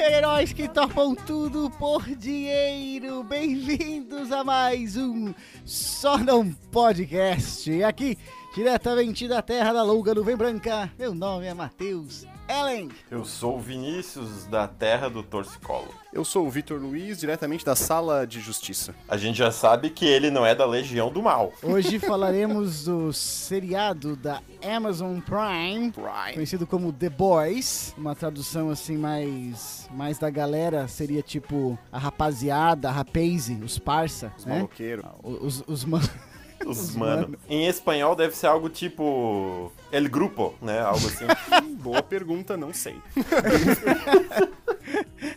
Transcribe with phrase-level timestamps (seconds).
[0.00, 3.22] Super-heróis que topam tudo por dinheiro.
[3.22, 7.82] Bem-vindos a mais um Só Não Podcast.
[7.82, 8.16] Aqui,
[8.54, 12.90] diretamente da terra da longa nuvem branca, meu nome é Matheus Ellen.
[13.08, 15.86] Eu sou o Vinícius, da terra do torcicolo.
[16.12, 18.92] Eu sou o Vitor Luiz, diretamente da Sala de Justiça.
[19.08, 21.52] A gente já sabe que ele não é da Legião do Mal.
[21.62, 26.34] Hoje falaremos do seriado da Amazon Prime, Prime.
[26.34, 27.94] conhecido como The Boys.
[27.96, 34.32] Uma tradução assim mais, mais da galera seria tipo a rapaziada, a rapaze, os parça,
[34.36, 34.56] Os né?
[34.56, 35.04] maloqueiros.
[35.22, 36.00] Os, os man...
[36.64, 37.22] Os mano.
[37.22, 37.38] mano.
[37.48, 40.80] Em espanhol deve ser algo tipo El Grupo, né?
[40.80, 41.26] Algo assim.
[41.80, 42.96] Boa pergunta, não sei.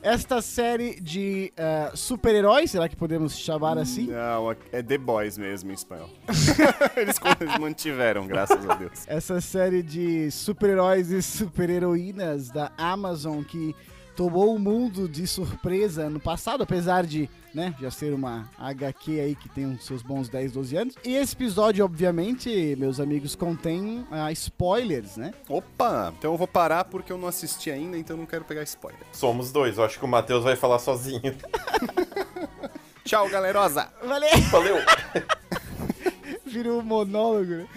[0.01, 4.07] Esta série de eh, super-heróis, será que podemos chamar assim?
[4.07, 6.09] Não, é The Boys mesmo em espanhol.
[6.97, 9.07] eles, eles mantiveram, graças a Deus.
[9.07, 13.73] Essa série de super-heróis e super-heroínas da Amazon que
[14.15, 19.35] tomou o mundo de surpresa no passado, apesar de, né, já ser uma HQ aí
[19.35, 20.95] que tem os seus bons 10, 12 anos.
[21.03, 25.33] E esse episódio, obviamente, meus amigos, contém ah, spoilers, né?
[25.49, 28.63] Opa, então eu vou parar porque eu não assisti ainda, então eu não quero pegar
[28.63, 29.01] spoiler.
[29.11, 29.77] Somos dois.
[29.77, 31.21] Eu acho que o Matheus vai falar sozinho.
[33.03, 33.89] Tchau, galerosa!
[34.03, 34.37] Valeu!
[34.49, 34.77] Valeu!
[36.45, 37.67] Virou um monólogo, né?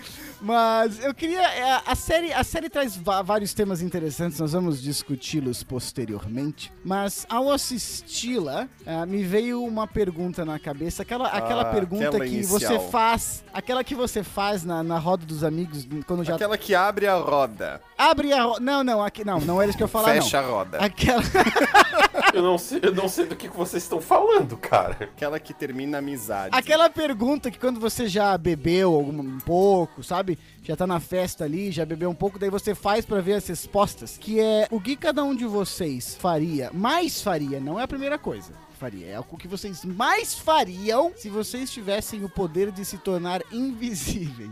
[0.40, 1.40] Mas eu queria.
[1.42, 6.72] é, A série, a série traz vários temas interessantes, nós vamos discuti-los posteriormente.
[6.84, 11.02] Mas ao assisti-la, ah, me veio uma pergunta na cabeça.
[11.02, 12.58] Aquela, aquela Ah, pergunta aquela que inicial.
[12.60, 13.44] você faz.
[13.52, 16.34] Aquela que você faz na, na roda dos amigos quando já.
[16.34, 18.60] Aquela que abre a roda, Abre a roda.
[18.60, 20.48] Não, não, aqui, não, não é isso que eu falar, fecha não.
[20.48, 20.78] a roda.
[20.78, 21.22] Aquela.
[22.32, 24.96] Eu não sei, eu não sei do que vocês estão falando, cara.
[25.00, 26.56] Aquela que termina a amizade.
[26.56, 30.38] Aquela pergunta que quando você já bebeu algum, um pouco, sabe?
[30.62, 33.46] Já tá na festa ali, já bebeu um pouco, daí você faz pra ver as
[33.46, 34.16] respostas.
[34.18, 38.18] Que é o que cada um de vocês faria, mais faria, não é a primeira
[38.18, 38.52] coisa.
[38.78, 43.40] Faria, é o que vocês mais fariam se vocês tivessem o poder de se tornar
[43.50, 44.50] invisíveis.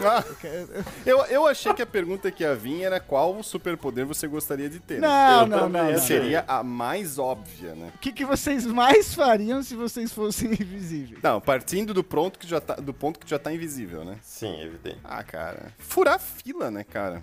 [0.00, 0.22] Ah,
[1.04, 4.78] eu, eu achei que a pergunta que ia vir era qual superpoder você gostaria de
[4.78, 5.00] ter.
[5.00, 5.98] Não, Eu não, não, não.
[5.98, 7.90] Seria a mais óbvia, né?
[7.94, 11.20] O que, que vocês mais fariam se vocês fossem invisíveis?
[11.22, 14.18] Não, partindo do, pronto que já tá, do ponto que já tá invisível, né?
[14.22, 14.98] Sim, evidente.
[15.02, 15.72] Ah, cara.
[15.78, 17.20] Furar a fila, né, cara?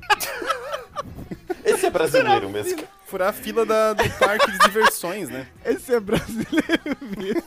[1.63, 2.83] Esse é brasileiro mesmo.
[3.13, 5.45] Furar a fila da- do parque de diversões, né?
[5.63, 7.43] Esse é brasileiro mesmo.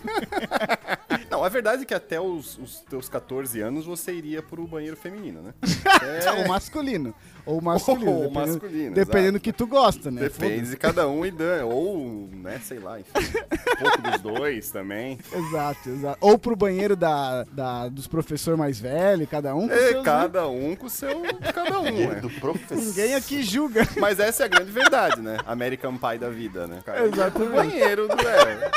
[1.29, 4.97] Não, a verdade é que até os, os teus 14 anos você iria pro banheiro
[4.97, 5.53] feminino, né?
[6.39, 7.13] Ou masculino.
[7.47, 8.11] Ou masculino.
[8.11, 9.41] Ou dependendo- masculino, Dependendo do exato.
[9.45, 10.23] que tu gosta, né?
[10.23, 11.65] Depende de cada um e dan.
[11.65, 13.11] Ou, né, sei lá, enfim.
[13.15, 15.19] Um pouco dos dois também.
[15.33, 16.19] Exato, exato.
[16.21, 20.03] Ou pro banheiro da, da, dos professores mais velhos, cada um com É, seus, né?
[20.03, 21.23] cada um com o seu.
[21.55, 22.15] Cada um, né?
[22.17, 22.77] Do professor.
[22.85, 23.87] Ninguém aqui julga.
[24.01, 25.39] Mas essa é a grande verdade, né?
[25.47, 26.81] American Pie da vida, né?
[26.85, 27.51] Cara, Exatamente.
[27.53, 28.71] O banheiro, do é.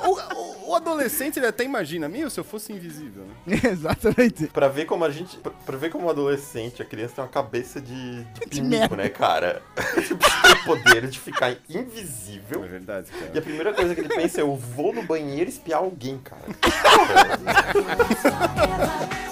[0.00, 3.60] O, o- adolescente ele até imagina, meu, se eu fosse invisível, né?
[3.70, 4.46] Exatamente.
[4.48, 5.36] Pra ver como a gente.
[5.38, 8.24] Pra, pra ver como adolescente, a criança tem uma cabeça de.
[8.24, 9.62] de pinico, né, cara?
[10.06, 12.64] Tipo, o poder de ficar invisível.
[12.64, 13.40] É verdade, E a cara.
[13.42, 16.42] primeira coisa que ele pensa é: eu vou no banheiro espiar alguém, cara.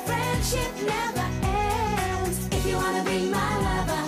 [0.07, 2.47] Friendship never ends.
[2.53, 4.02] If you wanna be my lover,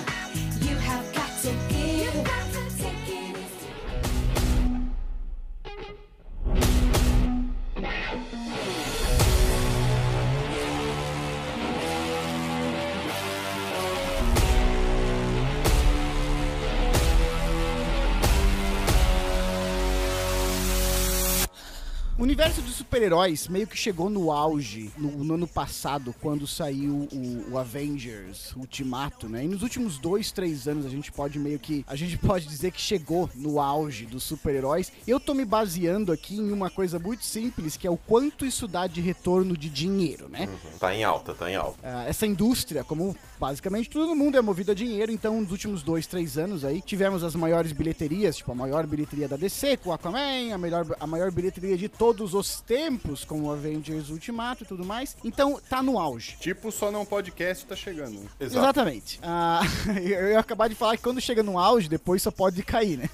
[22.34, 22.60] universo
[22.94, 28.54] super-heróis meio que chegou no auge no, no ano passado, quando saiu o, o Avengers
[28.54, 29.44] Ultimato, né?
[29.44, 31.84] E nos últimos dois, três anos a gente pode meio que.
[31.88, 34.92] A gente pode dizer que chegou no auge dos super-heróis.
[35.08, 38.68] Eu tô me baseando aqui em uma coisa muito simples, que é o quanto isso
[38.68, 40.48] dá de retorno de dinheiro, né?
[40.78, 41.76] Tá em alta, tá em alta.
[41.82, 46.06] Ah, essa indústria, como basicamente todo mundo é movido a dinheiro, então nos últimos dois,
[46.06, 49.92] três anos aí, tivemos as maiores bilheterias, tipo a maior bilheteria da DC com o
[49.92, 52.83] Aquaman, a, melhor, a maior bilheteria de todos os tempos
[53.26, 55.16] com o Avengers Ultimato e tudo mais.
[55.24, 56.36] Então tá no auge.
[56.40, 58.18] Tipo, só não podcast tá chegando.
[58.38, 58.58] Exato.
[58.58, 59.20] Exatamente.
[59.22, 59.62] Ah,
[60.00, 63.10] eu ia acabar de falar que quando chega no auge, depois só pode cair, né?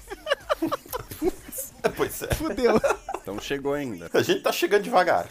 [1.95, 2.33] Pois é.
[2.35, 2.79] Fudeu.
[3.21, 4.09] Então chegou ainda.
[4.13, 5.27] A gente tá chegando devagar.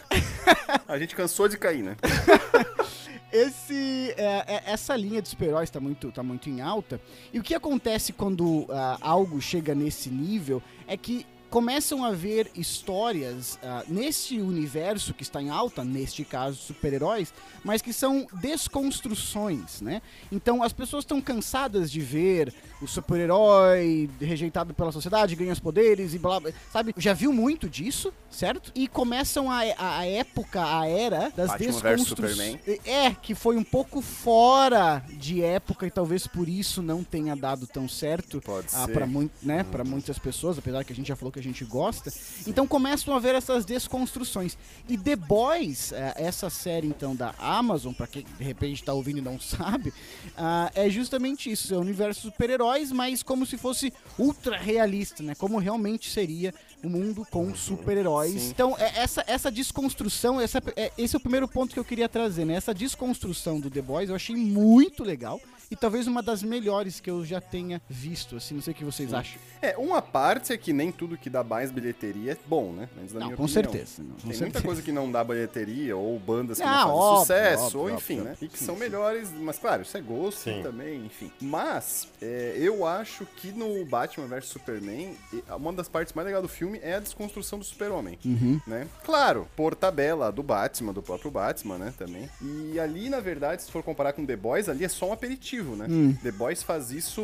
[0.86, 1.96] A gente cansou de cair, né?
[3.32, 7.00] Esse, é, é- essa linha de super-heróis tá muito, tá muito em alta.
[7.32, 12.48] E o que acontece quando ah, algo chega nesse nível é que começam a haver
[12.54, 19.80] histórias ah, nesse universo que está em alta, neste caso super-heróis, mas que são desconstruções,
[19.80, 20.00] né?
[20.30, 26.14] Então as pessoas estão cansadas de ver o super-herói rejeitado pela sociedade, ganha os poderes
[26.14, 26.50] e blá blá.
[26.72, 26.94] Sabe?
[26.96, 28.72] Já viu muito disso, certo?
[28.74, 32.58] E começam a, a, época, a era das desconstruções.
[32.84, 37.66] É, que foi um pouco fora de época e talvez por isso não tenha dado
[37.66, 38.92] tão certo Pode ah, ser.
[38.92, 41.64] para muito, né, para muitas pessoas, apesar que a gente já falou que a gente
[41.64, 42.12] gosta.
[42.46, 44.56] Então começam a ver essas desconstruções.
[44.88, 49.18] E The Boys, eh, essa série então da Amazon, para quem de repente tá ouvindo
[49.18, 49.92] e não sabe,
[50.36, 52.30] ah, é justamente isso, é o universo
[52.70, 55.34] super-heróis, mas como se fosse ultra realista, né?
[55.34, 58.40] Como realmente seria o mundo com super-heróis.
[58.42, 58.48] Sim.
[58.50, 62.08] Então, é- essa, essa desconstrução, essa, é- esse é o primeiro ponto que eu queria
[62.08, 62.54] trazer, né?
[62.54, 65.40] Essa desconstrução do The Boys eu achei muito legal.
[65.70, 68.84] E talvez uma das melhores que eu já tenha visto, assim, não sei o que
[68.84, 69.40] vocês acham.
[69.62, 72.88] É, uma parte é que nem tudo que dá mais bilheteria é bom, né?
[72.96, 73.72] Mas na Não, minha com opinião.
[73.72, 74.02] certeza.
[74.02, 74.64] não, com Tem muita certeza.
[74.64, 77.84] coisa que não dá bilheteria, ou bandas que Ah, não fazem óbvio, sucesso, óbvio, ou
[77.86, 78.30] óbvio, enfim, né?
[78.32, 78.46] óbvio.
[78.46, 78.80] E que Sim, são sim.
[78.80, 80.60] melhores, mas claro, isso é gosto Sim.
[80.62, 81.30] também, enfim.
[81.40, 85.16] Mas, é, eu acho que no Batman vs Superman,
[85.56, 88.60] uma das partes mais legais do filme é a desconstrução do super-homem, Uhum.
[88.66, 88.88] né?
[89.04, 92.28] Claro, por tabela do Batman, do próprio Batman, né, também.
[92.42, 95.59] E ali, na verdade, se for comparar com The Boys, ali é só um aperitivo,
[95.76, 95.86] né?
[95.88, 96.14] Hum.
[96.22, 97.22] The Boys faz isso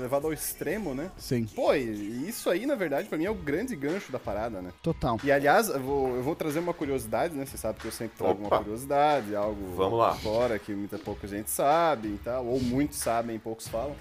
[0.00, 1.10] levado ao extremo, né?
[1.16, 4.60] Sim, Pô, e isso aí, na verdade, pra mim é o grande gancho da parada,
[4.60, 4.70] né?
[4.82, 5.18] total.
[5.22, 7.44] E aliás, eu vou, eu vou trazer uma curiosidade, né?
[7.46, 8.56] Você sabe que eu sempre trago Opa.
[8.56, 10.14] uma curiosidade, algo Vamos lá.
[10.14, 13.94] fora que muita pouca gente sabe e tal, ou muitos sabem poucos falam.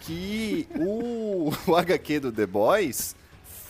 [0.00, 3.14] Que o, o HQ do The Boys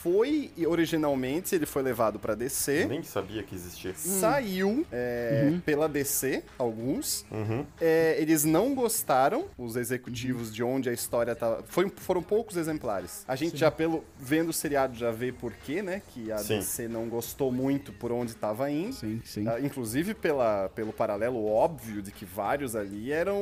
[0.02, 2.84] foi originalmente ele foi levado pra DC.
[2.84, 3.92] Eu nem sabia que existia.
[3.94, 7.24] Saiu é, pela DC, alguns.
[7.30, 7.64] Uhum.
[7.80, 11.62] É, eles não gostaram, os executivos, de onde a história tava.
[11.68, 13.24] Foi, foram poucos exemplares.
[13.28, 16.00] A gente já, pelo vendo o seriado, já vê por quê, né?
[16.08, 16.58] Que a Sim.
[16.58, 18.94] DC não gostou muito por onde tava indo.
[18.94, 19.46] Sim, sim.
[19.46, 23.40] Ah, inclusive pela, pelo paralelo óbvio de que vários ali eram.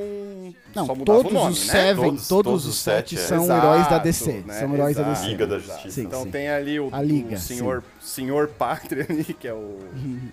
[0.74, 1.72] Não, só mudava todos o nome, os né?
[1.72, 3.18] Seven, Todos- todos, todos os sete sete, é.
[3.28, 4.32] são Exato, heróis da DC.
[4.46, 4.54] né?
[4.58, 5.18] São heróis da Exato.
[5.20, 5.28] DC.
[5.30, 5.58] Liga da.
[5.58, 5.90] Justiça.
[5.90, 6.30] Sim, Então sim.
[6.48, 9.56] Tem ali o, A Liga, o senhor, senhor Pátria ali, que é o.
[9.56, 9.80] O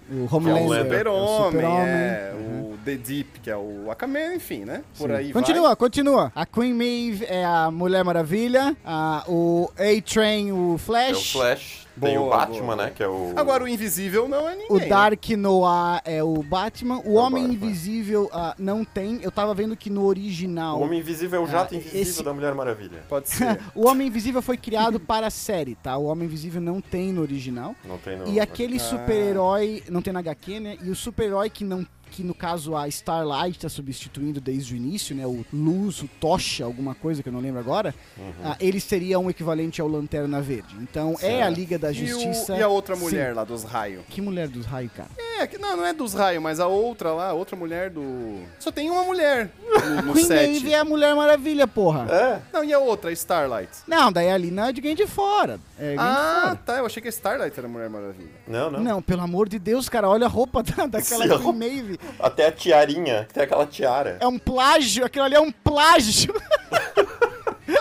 [0.09, 1.87] Que é um Homelander, Super- Super-Homem, Super-Homem.
[1.89, 2.73] é, Uhum.
[2.73, 4.83] o The Deep, que é o Aquaman, enfim, né?
[4.97, 5.15] Por Sim.
[5.15, 5.75] aí Continua, vai.
[5.75, 6.31] continua.
[6.35, 12.09] A Queen Maeve é a Mulher Maravilha, a, o A-Train, o É o Flash, Flash,
[12.11, 12.75] tem Boa, o Batman, boa.
[12.75, 12.91] né?
[12.95, 13.33] Que é o.
[13.35, 14.67] Agora o Invisível não é ninguém.
[14.69, 14.85] o né?
[14.87, 17.65] Dark Noir é o Batman, o o Homem Batman.
[17.67, 19.19] Invisível ah, não tem.
[19.21, 20.79] Eu tava vendo que no original...
[20.79, 23.03] O Homem Invisível é o jato Ah, invisível esse- da Mulher Maravilha.
[23.07, 23.59] Pode ser.
[23.73, 25.97] O Homem Invisível foi criado para a série, tá?
[25.97, 27.75] O Homem Invisível não tem no original.
[27.85, 28.27] Não tem no.
[28.27, 28.79] E aquele Ah.
[28.79, 30.77] super-herói, não tem na HQ, né?
[30.83, 31.85] E o super-herói que não.
[32.15, 35.27] Que no caso a Starlight tá substituindo desde o início, né?
[35.27, 37.93] O Luz, o Tocha, alguma coisa que eu não lembro agora.
[38.17, 38.31] Uhum.
[38.45, 40.77] ah, ele seria um equivalente ao Lanterna Verde.
[40.79, 42.55] Então é a Liga da E, o- Justiça.
[42.55, 43.01] e a outra Sim.
[43.03, 44.03] mulher lá dos raios?
[44.09, 45.09] Que mulher dos raios, cara?
[45.39, 48.39] É, que não, não é dos raios, mas a outra lá, a outra mulher do.
[48.59, 50.71] Só tem uma mulher no, no Queen set.
[50.71, 52.07] É a Mulher Maravilha, porra.
[52.09, 53.69] É, Não, e a outra, a Starlight?
[53.85, 55.59] Não, daí ali não é de alguém de fora.
[55.77, 56.55] É alguém de Ah, fora.
[56.65, 56.77] tá.
[56.77, 58.29] Eu achei que a Starlight era a Mulher Maravilha.
[58.47, 61.53] não, não, Não, pelo amor de Deus, cara, olha a roupa da, daquela Sim, Queen
[61.57, 61.99] Maeve.
[62.19, 64.17] Até a tiarinha, que tem aquela tiara.
[64.19, 66.33] É um plágio, aquilo ali é um plágio.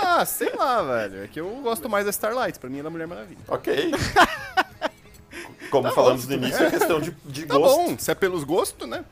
[0.06, 1.24] Ah, sei lá, velho.
[1.24, 2.58] É que eu gosto mais da Starlight.
[2.58, 3.40] Pra mim ela é a Mulher Maravilha.
[3.48, 3.90] Ok.
[5.70, 7.76] Como falamos no início, é questão de, de Tá gosto.
[7.76, 9.04] bom, se é pelos gostos, né?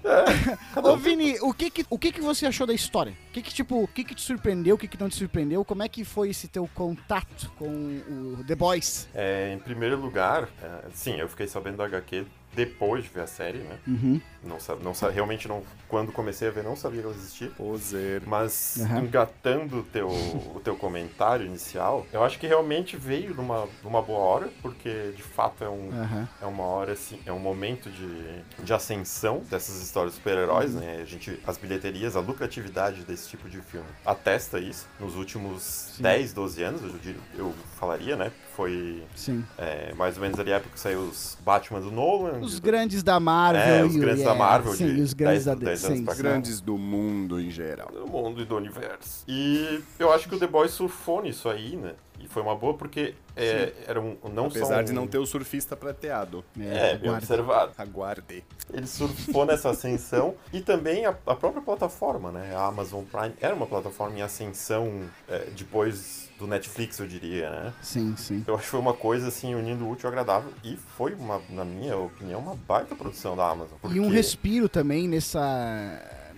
[0.80, 3.12] Ô, Vini, o que que, o que que você achou da história?
[3.30, 5.64] O que que, tipo, o que que te surpreendeu, o que que não te surpreendeu?
[5.64, 9.08] Como é que foi esse teu contato com o The Boys?
[9.12, 13.26] É, em primeiro lugar, é, sim, eu fiquei sabendo do HQ depois de ver a
[13.26, 13.78] série, né?
[13.88, 14.20] Uhum.
[14.44, 15.62] Não, sa- não, sa- realmente não.
[15.88, 17.48] Quando comecei a ver, não sabia que ela existia.
[17.50, 18.22] Poser.
[18.26, 19.00] Mas Aham.
[19.04, 24.18] engatando o teu, o teu comentário inicial, eu acho que realmente veio numa, numa boa
[24.20, 26.28] hora, porque de fato é, um, Aham.
[26.40, 30.98] é uma hora assim, é um momento de, de ascensão dessas histórias de super-heróis, né?
[31.00, 34.86] A gente, as bilheterias, a lucratividade desse tipo de filme atesta isso.
[34.98, 38.32] Nos últimos 10, 12 anos, eu, diria- eu falaria, né?
[38.56, 39.44] Foi Sim.
[39.56, 42.38] é, mais ou menos ali a época que saiu os Batman do Nolan.
[42.40, 45.44] Os de- grandes da Marvel É, os grandes da é, Marvel Sim, de os grandes
[45.44, 46.22] 10, da 10 anos sim, pra sim.
[46.22, 46.28] cá.
[46.28, 47.88] Grandes do mundo em geral.
[47.92, 49.24] do mundo e do universo.
[49.28, 51.94] E eu acho que o The Boys surfou nisso aí, né?
[52.20, 55.18] E foi uma boa porque é, era um, não só Apesar um- de não ter
[55.18, 56.44] o surfista prateado.
[56.60, 57.16] É, bem guarda.
[57.18, 57.72] observado.
[57.76, 58.44] Aguarde.
[58.72, 62.54] Ele surfou nessa ascensão e também a, a própria plataforma, né?
[62.54, 67.72] A Amazon Prime era uma plataforma em ascensão é, depois do Netflix, eu diria, né?
[67.80, 68.42] Sim, sim.
[68.46, 71.40] Eu acho que foi uma coisa assim, unindo o útil ao agradável e foi, uma,
[71.48, 73.78] na minha opinião, uma baita produção da Amazon.
[73.84, 75.40] E um porque- respiro também nessa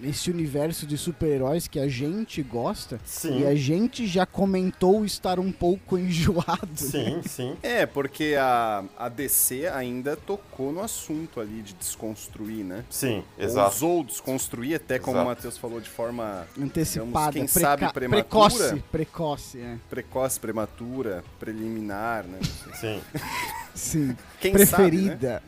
[0.05, 3.01] nesse universo de super-heróis que a gente gosta.
[3.05, 3.41] Sim.
[3.41, 6.69] E a gente já comentou estar um pouco enjoado.
[6.69, 6.77] né?
[6.77, 7.57] Sim, sim.
[7.63, 12.85] É, porque a, a DC ainda tocou no assunto ali de desconstruir, né?
[12.91, 13.67] Sim, exato.
[13.75, 15.27] Ousou desconstruir, até como Exato.
[15.27, 18.25] o Matheus falou, de forma Antecipada, Digamos, quem sabe prematura.
[18.25, 19.77] precoce, precoce, é.
[19.89, 22.39] precoce, prematura, preliminar, né?
[22.81, 23.01] Sim.
[23.75, 24.17] Sim.
[24.41, 25.43] Quem Preferida.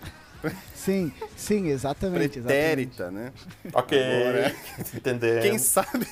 [0.74, 2.38] Sim, sim, exatamente.
[2.38, 2.44] exatamente.
[2.44, 3.32] Pretérita, né?
[3.72, 3.98] Ok.
[3.98, 4.54] Agora,
[4.94, 5.42] Entendemos.
[5.42, 6.06] Quem sabe.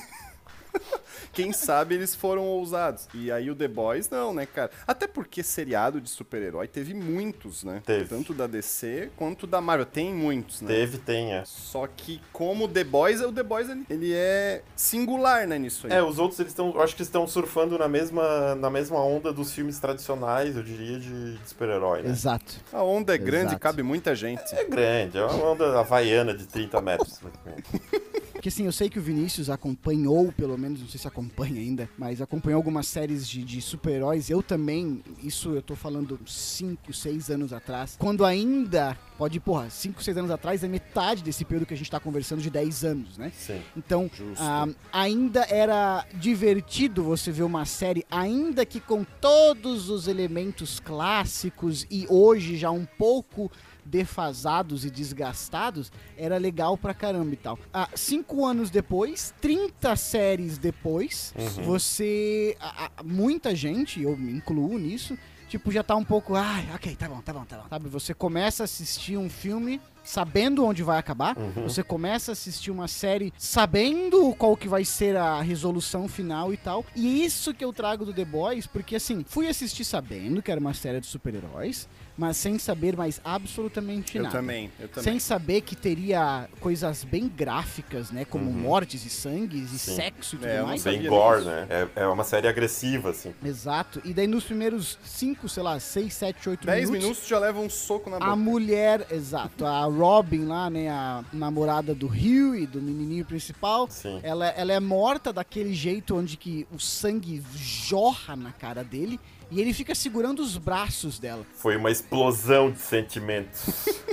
[1.35, 3.09] Quem sabe eles foram ousados.
[3.13, 4.71] E aí o The Boys não, né, cara?
[4.87, 7.81] Até porque seriado de super-herói teve muitos, né?
[7.85, 8.05] Teve.
[8.05, 9.85] Tanto da DC quanto da Marvel.
[9.85, 10.67] Tem muitos, né?
[10.69, 11.43] Teve, tenha.
[11.45, 15.87] Só que como o The Boys, o The Boys ele, ele é singular, né, nisso
[15.87, 15.93] aí.
[15.93, 19.33] É, os outros eles estão, eu acho que estão surfando na mesma, na mesma onda
[19.33, 22.11] dos filmes tradicionais, eu diria, de, de super-herói, né?
[22.11, 22.55] Exato.
[22.71, 23.59] A onda é grande e Exato.
[23.59, 24.41] cabe muita gente.
[24.55, 27.19] É grande, é uma onda havaiana de 30 metros.
[28.45, 31.89] Porque assim, eu sei que o Vinícius acompanhou, pelo menos, não sei se acompanha ainda,
[31.97, 34.29] mas acompanhou algumas séries de, de super-heróis.
[34.29, 37.95] Eu também, isso eu tô falando 5, 6 anos atrás.
[37.97, 41.89] Quando ainda, pode, porra, 5, 6 anos atrás é metade desse período que a gente
[41.89, 43.31] tá conversando de 10 anos, né?
[43.35, 43.59] Sim.
[43.75, 50.79] Então, ah, ainda era divertido você ver uma série, ainda que com todos os elementos
[50.79, 53.51] clássicos e hoje já um pouco
[53.85, 57.57] defasados e desgastados, era legal pra caramba e tal.
[57.73, 62.57] Ah, cinco anos depois, 30 séries depois, você.
[62.59, 66.35] a- a- muita gente, eu me incluo nisso, tipo, já tá um pouco.
[66.35, 67.65] Ai, ok, tá bom, tá bom, tá bom.
[67.69, 71.35] Sabe, você começa a assistir um filme sabendo onde vai acabar,
[71.65, 76.57] você começa a assistir uma série sabendo qual que vai ser a resolução final e
[76.57, 76.85] tal.
[76.95, 80.59] E isso que eu trago do The Boys, porque assim, fui assistir sabendo que era
[80.59, 84.37] uma série de super-heróis, mas sem saber mais absolutamente Eu nada.
[84.37, 85.03] também, eu também.
[85.03, 88.23] Sem saber que teria coisas bem gráficas, né?
[88.23, 89.95] Como mortes e sangues e Sim.
[89.95, 90.83] sexo e tudo É, eu mais.
[90.83, 91.67] Bem gore, né?
[91.69, 93.33] É, é uma série agressiva, assim.
[93.43, 94.01] Exato.
[94.05, 97.03] E daí nos primeiros 5, sei lá, 6, 7, 8 10 minutos.
[97.03, 98.35] minutos já leva um soco na A boca.
[98.35, 104.19] mulher, exato, a Robin lá, né, a namorada do Huey, do menininho principal, Sim.
[104.23, 109.19] ela, ela é morta daquele jeito onde que o sangue jorra na cara dele
[109.51, 111.45] e ele fica segurando os braços dela.
[111.55, 113.65] Foi uma explosão de sentimentos.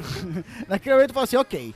[0.69, 1.75] Naquele momento eu falo assim, ok,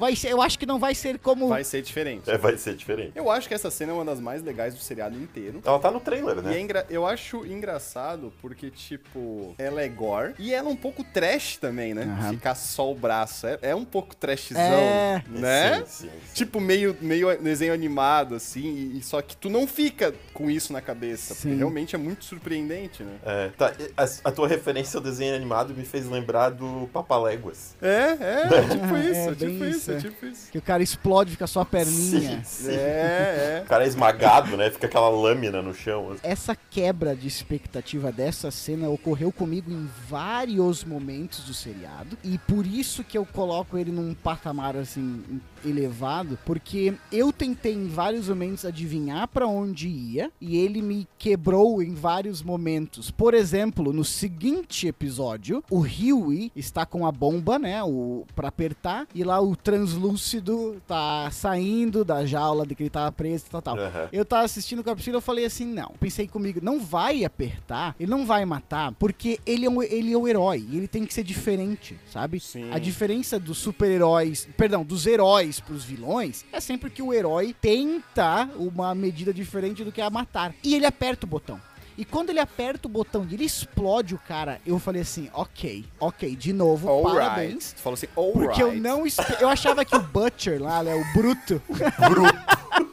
[0.00, 1.48] vai ser, eu acho que não vai ser como...
[1.48, 2.28] Vai ser diferente.
[2.30, 3.12] É, vai ser diferente.
[3.14, 5.60] Eu acho que essa cena é uma das mais legais do seriado inteiro.
[5.64, 6.60] Ela tá no trailer, E é né?
[6.60, 11.58] engra- eu acho engraçado porque, tipo, ela é gore e ela é um pouco trash
[11.58, 12.02] também, né?
[12.04, 12.30] Aham.
[12.32, 13.46] Ficar só o braço.
[13.46, 15.22] É, é um pouco trashzão, É.
[15.28, 15.84] né?
[15.86, 16.32] Sim, sim, sim.
[16.34, 18.64] Tipo, meio, meio desenho animado, assim,
[18.94, 22.24] e, e só que tu não fica com isso na cabeça, porque realmente é muito
[22.24, 23.16] surpreendente, né?
[23.24, 27.74] É, tá, a, a tua referência ao desenho animado me fez lembrar do Papaléguas.
[27.82, 30.00] É, é, tipo É, isso, é, bem tipo isso, isso, é é.
[30.00, 30.50] tipo isso.
[30.50, 32.42] Que o cara explode, fica só a perninha.
[32.44, 32.72] Sim, sim.
[32.72, 34.70] É, O cara é esmagado, né?
[34.70, 36.16] Fica aquela lâmina no chão.
[36.22, 42.66] Essa quebra de expectativa dessa cena ocorreu comigo em vários momentos do seriado e por
[42.66, 48.64] isso que eu coloco ele num patamar assim elevado, porque eu tentei em vários momentos
[48.64, 53.10] adivinhar pra onde ia e ele me quebrou em vários momentos.
[53.10, 59.06] Por exemplo, no seguinte episódio, o Huey está com a bomba, né, o para apertar
[59.14, 63.78] e lá o translúcido tá saindo da jaula de que ele tava preso, tal, tal.
[63.78, 64.08] Aham.
[64.12, 65.92] Eu tava assistindo o capítulo e eu falei assim, não.
[66.00, 70.16] Pensei comigo, não vai apertar, ele não vai matar, porque ele é, um, ele é
[70.16, 72.40] o herói, e ele tem que ser diferente, sabe?
[72.40, 72.70] Sim.
[72.72, 78.48] A diferença dos super-heróis, perdão, dos heróis pros vilões, é sempre que o herói tenta
[78.56, 80.54] uma medida diferente do que a matar.
[80.62, 81.60] E ele aperta o botão.
[82.00, 85.84] E quando ele aperta o botão e ele explode o cara, eu falei assim, ok,
[85.98, 87.18] ok, de novo, alright.
[87.18, 87.72] parabéns.
[87.72, 88.46] Tu falou assim, alright.
[88.46, 89.04] Porque eu não
[89.38, 91.60] Eu achava que o Butcher lá, né, o Bruto,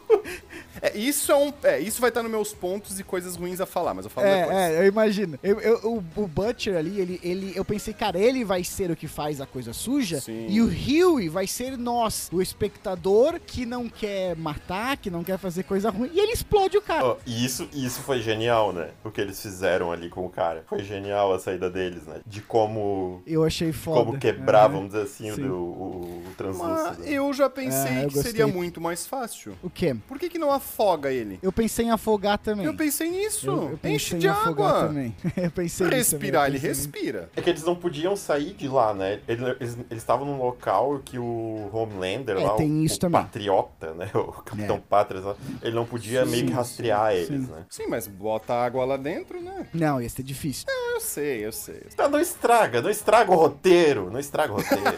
[0.81, 3.65] É, isso, é um, é, isso vai estar nos meus pontos e coisas ruins a
[3.65, 4.55] falar, mas eu falo depois.
[4.57, 5.39] É, é, eu imagino.
[5.43, 8.95] Eu, eu- o, o Butcher ali, ele, ele, eu pensei, cara, ele vai ser o
[8.95, 10.19] que faz a coisa suja.
[10.21, 10.47] Sim.
[10.49, 15.37] E o Huey vai ser nós, o espectador que não quer matar, que não quer
[15.37, 16.09] fazer coisa ruim.
[16.13, 17.17] E ele explode o cara.
[17.25, 18.89] E isso, isso foi genial, né?
[19.03, 20.63] O que eles fizeram ali com o cara.
[20.67, 22.21] Foi genial a saída deles, né?
[22.25, 24.03] De como, Eu achei foda.
[24.05, 24.73] como quebrar, Aham.
[24.73, 25.45] vamos dizer assim, Sim.
[25.49, 27.03] o, o, o Mas translúcido.
[27.05, 28.45] eu já pensei É, eu que seria gostei.
[28.61, 29.53] muito mais fácil.
[29.63, 29.95] O quê?
[30.07, 31.39] Por que, que não afoga ele?
[31.41, 32.65] Eu pensei em afogar também.
[32.65, 33.47] Eu pensei nisso.
[33.47, 34.87] Eu- eu pensei Enche em de afogar água.
[34.87, 35.15] também.
[35.37, 36.81] eu pensei nisso Respirar, também, ele eu pensei nisso.
[36.91, 37.29] respira.
[37.35, 39.19] É que eles não podiam sair de lá, né?
[39.27, 43.21] Eles estavam num local que o Homelander É, lá, tem o, isso o também.
[43.21, 44.09] patriota, né?
[44.17, 44.81] O Capitão É.
[44.87, 47.51] Pátria, lá, ele não podia meio que Sim, rastrear sim, eles, sim.
[47.51, 47.65] né?
[47.69, 49.67] Sim, mas bota água lá dentro, né?
[49.73, 50.65] Não, ia ser difícil.
[50.93, 51.81] Eu sei, eu sei.
[51.95, 54.97] Tá, não estraga, não estraga o roteiro, não estraga o roteiro.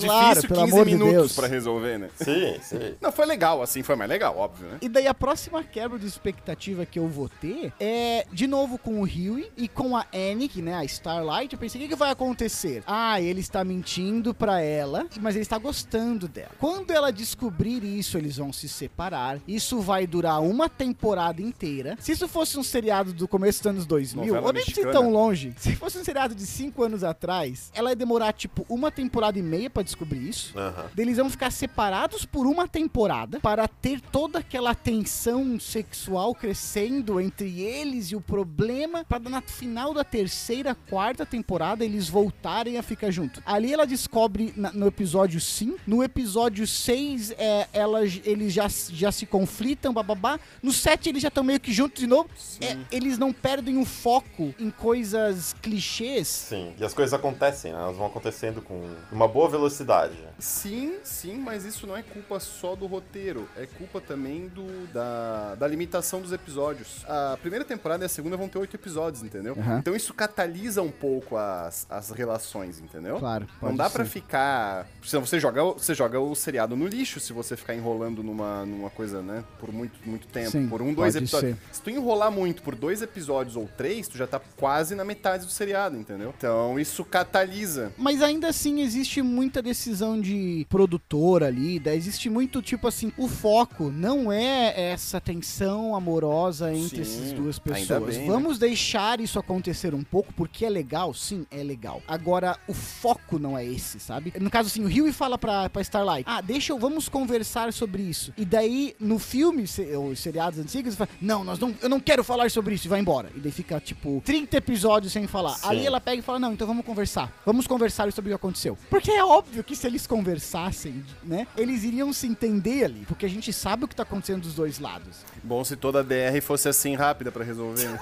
[0.00, 1.32] Claro, Difícil pelo 15 amor de minutos Deus.
[1.34, 2.08] pra resolver, né?
[2.16, 2.94] sim, sim.
[3.00, 4.78] Não, foi legal, assim, foi mais legal, óbvio, né?
[4.80, 9.00] E daí a próxima quebra de expectativa que eu vou ter é, de novo, com
[9.00, 11.52] o Huey e com a Annie, que, né, a Starlight.
[11.52, 12.82] Eu pensei, o que, que vai acontecer?
[12.86, 16.52] Ah, ele está mentindo pra ela, mas ele está gostando dela.
[16.58, 19.38] Quando ela descobrir isso, eles vão se separar.
[19.48, 21.96] Isso vai durar uma temporada inteira.
[22.00, 25.10] Se isso fosse um seriado do começo dos anos 2000, Novela ou nem precisa tão
[25.10, 25.52] longe.
[25.56, 29.42] Se fosse um seriado de 5 anos atrás, ela ia demorar, tipo, uma temporada e
[29.42, 30.56] meia pra descobrir isso.
[30.56, 30.86] Aham.
[30.96, 37.60] Eles vão ficar separados por uma temporada para ter toda aquela tensão sexual crescendo entre
[37.60, 43.10] eles e o problema para no final da terceira, quarta temporada eles voltarem a ficar
[43.10, 43.42] junto.
[43.46, 49.10] Ali ela descobre na- no episódio 5, no episódio 6 é, ela, eles já, já
[49.12, 50.38] se conflitam, bababá.
[50.62, 52.28] No 7 eles já estão meio que juntos de novo.
[52.60, 56.28] É, eles não perdem o foco em coisas clichês.
[56.28, 57.78] Sim, e as coisas acontecem, né?
[57.78, 60.16] Elas vão acontecendo com uma boa velocidade.
[60.38, 65.54] Sim, sim, mas isso não é culpa só do roteiro, é culpa também do, da,
[65.54, 67.04] da limitação dos episódios.
[67.08, 69.54] A primeira temporada e a segunda vão ter oito episódios, entendeu?
[69.58, 69.78] Aham.
[69.78, 73.18] Então isso catalisa um pouco as, as relações, entendeu?
[73.18, 74.10] Claro, Não dá pra ser.
[74.10, 74.86] ficar.
[75.02, 78.90] Senão você joga, você joga o seriado no lixo se você ficar enrolando numa, numa
[78.90, 79.44] coisa, né?
[79.58, 80.50] Por muito, muito tempo.
[80.50, 81.56] Sim, por um, dois episódios.
[81.56, 81.74] ser.
[81.74, 85.44] Se tu enrolar muito por dois episódios ou três, tu já tá quase na metade
[85.44, 86.34] do seriado, entendeu?
[86.36, 87.92] Então isso catalisa.
[87.96, 93.28] Mas ainda assim existe muita decisão de produtor ali, daí existe muito tipo assim, o
[93.28, 98.16] foco não é essa tensão amorosa entre Sim, essas duas pessoas.
[98.16, 98.32] bem, né?
[98.32, 102.02] Vamos deixar isso acontecer um pouco porque é legal, sim, é legal.
[102.06, 104.32] Agora o foco não é esse, sabe?
[104.40, 108.02] No caso assim, o Huey fala pra, pra Starlight: "Ah, deixa eu vamos conversar sobre
[108.02, 108.32] isso".
[108.36, 112.22] E daí no filme, se, os seriados antigos, fala: "Não, nós não, eu não quero
[112.24, 113.30] falar sobre isso", e vai embora.
[113.34, 115.54] E daí fica tipo 30 episódios sem falar.
[115.54, 115.68] Sim.
[115.68, 117.32] Ali ela pega e fala: Não, então vamos conversar.
[117.44, 118.76] Vamos conversar sobre o que aconteceu.
[118.88, 123.04] Porque é óbvio que se eles conversassem, né, eles iriam se entender ali.
[123.06, 125.18] Porque a gente sabe o que tá acontecendo dos dois lados.
[125.42, 127.88] Bom se toda DR fosse assim rápida pra resolver.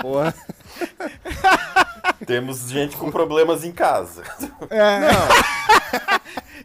[0.00, 0.34] Porra.
[2.26, 4.22] Temos gente com problemas em casa.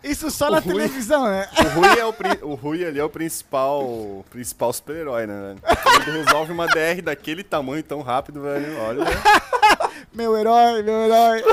[0.04, 1.49] Isso só na Rui- televisão, né?
[1.58, 2.13] O Rui, é o,
[2.51, 5.56] o Rui ali é o principal, o principal super-herói, né?
[5.56, 6.08] velho?
[6.08, 8.78] Ele resolve uma DR daquele tamanho tão rápido, velho.
[8.82, 9.04] Olha.
[10.13, 11.43] Meu herói, meu herói.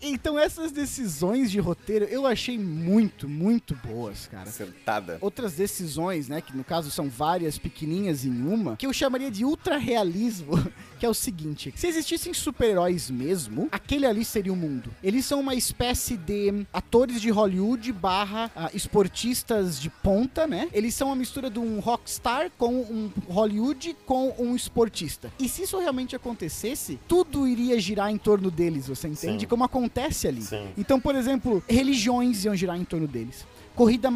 [0.00, 4.48] Então essas decisões de roteiro eu achei muito, muito boas, cara.
[4.48, 5.18] Acertada.
[5.20, 9.44] Outras decisões, né, que no caso são várias pequenininhas em uma, que eu chamaria de
[9.44, 10.52] ultra-realismo,
[10.98, 14.90] que é o seguinte: se existissem super-heróis mesmo, aquele ali seria o mundo.
[15.02, 20.68] Eles são uma espécie de atores de Hollywood barra ah, esportistas de ponta, né?
[20.72, 25.32] Eles são uma mistura de um rockstar com um Hollywood com um esportista.
[25.38, 29.40] E se isso realmente acontecesse, tudo iria girar em torno deles, você entende?
[29.40, 29.46] Sim.
[29.46, 30.42] Como acontece ali.
[30.42, 30.68] Sim.
[30.76, 33.46] Então, por exemplo, religiões iam girar em torno deles.
[33.78, 34.10] Corrida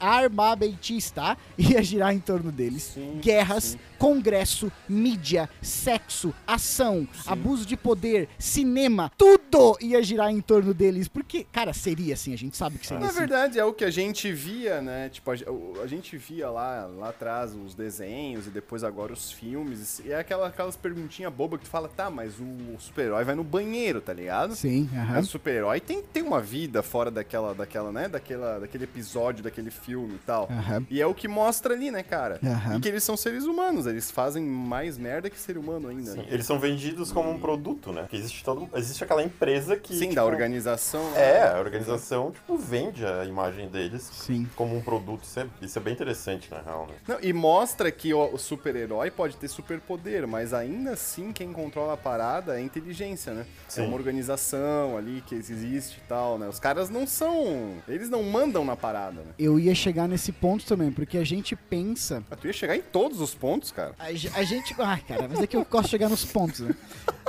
[0.00, 2.82] armamentista ia girar em torno deles.
[2.94, 3.78] Sim, Guerras, sim.
[3.96, 11.06] congresso, mídia, sexo, ação, abuso de poder, cinema, tudo ia girar em torno deles.
[11.06, 13.18] Porque, cara, seria assim, a gente sabe que seria Na assim.
[13.20, 15.08] verdade, é o que a gente via, né?
[15.10, 20.00] Tipo, a, gente via lá, lá atrás os desenhos e depois agora os filmes.
[20.04, 23.44] E é aquela, aquelas perguntinhas bobas que tu fala, tá, mas o super-herói vai no
[23.44, 24.56] banheiro, tá ligado?
[24.56, 25.20] Sim, aham.
[25.20, 28.08] O super-herói tem, tem uma vida fora daquela, daquela, né?
[28.08, 29.03] Daquela, daquele episódio,
[29.42, 30.48] daquele filme e tal.
[30.50, 30.86] Aham.
[30.90, 32.38] E é o que mostra ali, né, cara?
[32.44, 32.76] Aham.
[32.76, 36.12] E que eles são seres humanos, eles fazem mais merda que ser humano ainda.
[36.12, 36.26] Sim, né?
[36.28, 38.02] eles são vendidos como um produto, né?
[38.02, 39.94] Porque existe, todo, existe aquela empresa que.
[39.94, 41.10] Sim, tipo, da organização.
[41.10, 41.20] né?
[41.20, 44.48] É, a organização, tipo, vende a imagem deles Sim.
[44.56, 45.24] como um produto.
[45.24, 46.94] Isso é, isso é bem interessante, na real, né?
[47.06, 51.94] Não, e mostra que o, o super-herói pode ter superpoder, mas ainda assim quem controla
[51.94, 53.46] a parada é a inteligência, né?
[53.68, 53.82] Sim.
[53.82, 56.48] É uma organização ali que existe e tal, né?
[56.48, 57.74] Os caras não são.
[57.88, 59.32] Eles não mandam na parada, né?
[59.38, 62.82] Eu ia chegar nesse ponto também, porque a gente pensa Ah, Tu ia chegar em
[62.82, 63.94] todos os pontos, cara.
[63.98, 64.74] A, a gente.
[64.78, 66.74] Ai, cara, mas é que eu gosto de chegar nos pontos, né?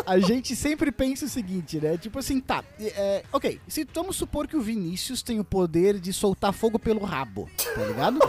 [0.06, 1.98] A gente sempre pensa o seguinte, né?
[1.98, 2.64] Tipo assim, tá.
[2.80, 7.04] é, ok, se vamos supor que o Vinícius tem o poder de soltar fogo pelo
[7.06, 8.20] rabo, tá ligado?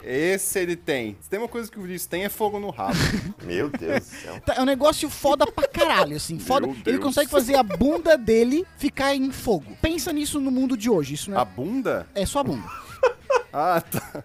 [0.04, 1.16] Esse ele tem.
[1.20, 2.96] Se tem uma coisa que o Vinícius tem é fogo no rabo.
[3.44, 4.40] Meu Deus do céu.
[4.40, 6.38] Tá, é um negócio foda pra caralho, assim.
[6.38, 6.68] Foda.
[6.84, 9.76] Ele consegue fazer a bunda dele ficar em fogo.
[9.80, 11.14] Pensa nisso no mundo de hoje.
[11.14, 11.44] Isso não a é.
[11.86, 12.06] Bunda?
[12.14, 12.68] É só a bunda.
[13.58, 14.22] Ah, tá.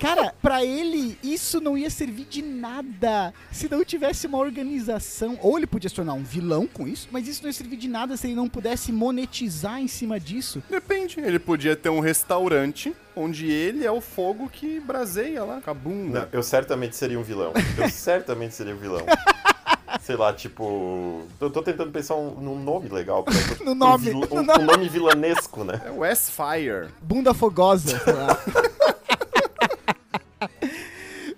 [0.00, 5.38] Cara, pra ele, isso não ia servir de nada se não tivesse uma organização.
[5.40, 7.86] Ou ele podia se tornar um vilão com isso, mas isso não ia servir de
[7.86, 10.60] nada se ele não pudesse monetizar em cima disso.
[10.68, 11.20] Depende.
[11.20, 15.74] Ele podia ter um restaurante onde ele é o fogo que braseia lá com a
[15.74, 16.28] Não, bunda.
[16.32, 17.52] eu certamente seria um vilão.
[17.78, 19.06] Eu certamente seria um vilão.
[20.00, 21.22] Sei lá, tipo.
[21.40, 23.22] Eu tô tentando pensar um, num nome legal.
[23.24, 24.62] Pra, No nome, Um, um- nome.
[24.62, 25.80] um nome vilanesco, né?
[25.84, 26.88] É o S-Fire.
[27.00, 28.38] Bunda fogosa, sei lá.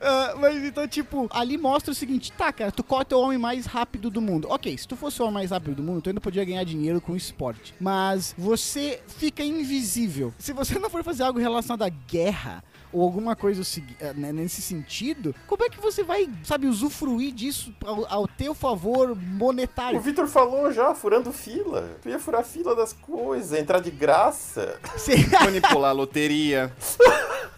[0.07, 3.65] Ah, mas então, tipo, ali mostra o seguinte: tá, cara, tu corta o homem mais
[3.65, 4.47] rápido do mundo.
[4.51, 7.01] Ok, se tu fosse o homem mais rápido do mundo, tu ainda podia ganhar dinheiro
[7.01, 7.75] com esporte.
[7.81, 10.35] Mas você fica invisível.
[10.39, 12.63] Se você não for fazer algo relacionado à guerra
[12.95, 13.65] ou alguma coisa o
[14.01, 18.55] eh, né, nesse sentido, como é que você vai, sabe, usufruir disso ao, ao teu
[18.55, 20.01] favor O monetário?
[20.01, 21.91] Vitor falou já, furando fila.
[22.01, 24.79] Tu ia furar a fila das coisas, entrar de graça.
[24.97, 26.73] Você- Manipular a loteria.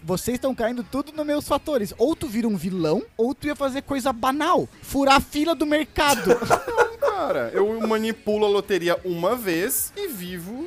[0.03, 1.93] Vocês estão caindo tudo nos meus fatores.
[1.99, 4.69] Ou tu vira um vilão, ou tu ia fazer coisa banal.
[4.83, 6.31] Furar a fila do mercado.
[7.01, 10.67] Cara, eu manipulo a loteria uma vez e vivo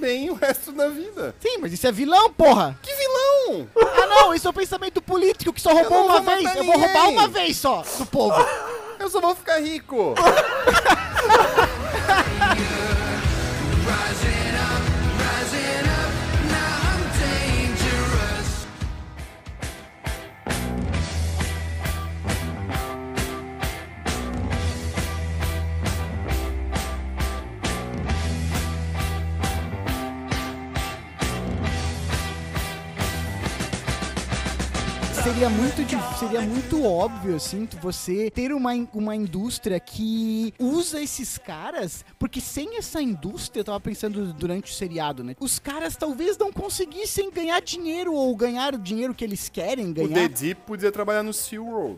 [0.00, 1.34] bem o resto da vida.
[1.40, 2.78] Sim, mas isso é vilão, porra.
[2.82, 2.94] Que
[3.50, 3.68] vilão!
[3.76, 6.56] Ah, não, isso é o pensamento político que só roubou não uma vez.
[6.56, 8.34] Eu vou roubar uma vez só do povo.
[8.98, 10.14] Eu só vou ficar rico.
[35.40, 42.04] Seria muito, seria muito óbvio, assim, você ter uma, uma indústria que usa esses caras,
[42.18, 45.34] porque sem essa indústria, eu tava pensando durante o seriado, né?
[45.40, 49.94] Os caras talvez não conseguissem ganhar dinheiro ou ganhar o dinheiro que eles querem O
[49.94, 50.28] ganhar.
[50.28, 51.96] Dedi podia trabalhar no Seal Road.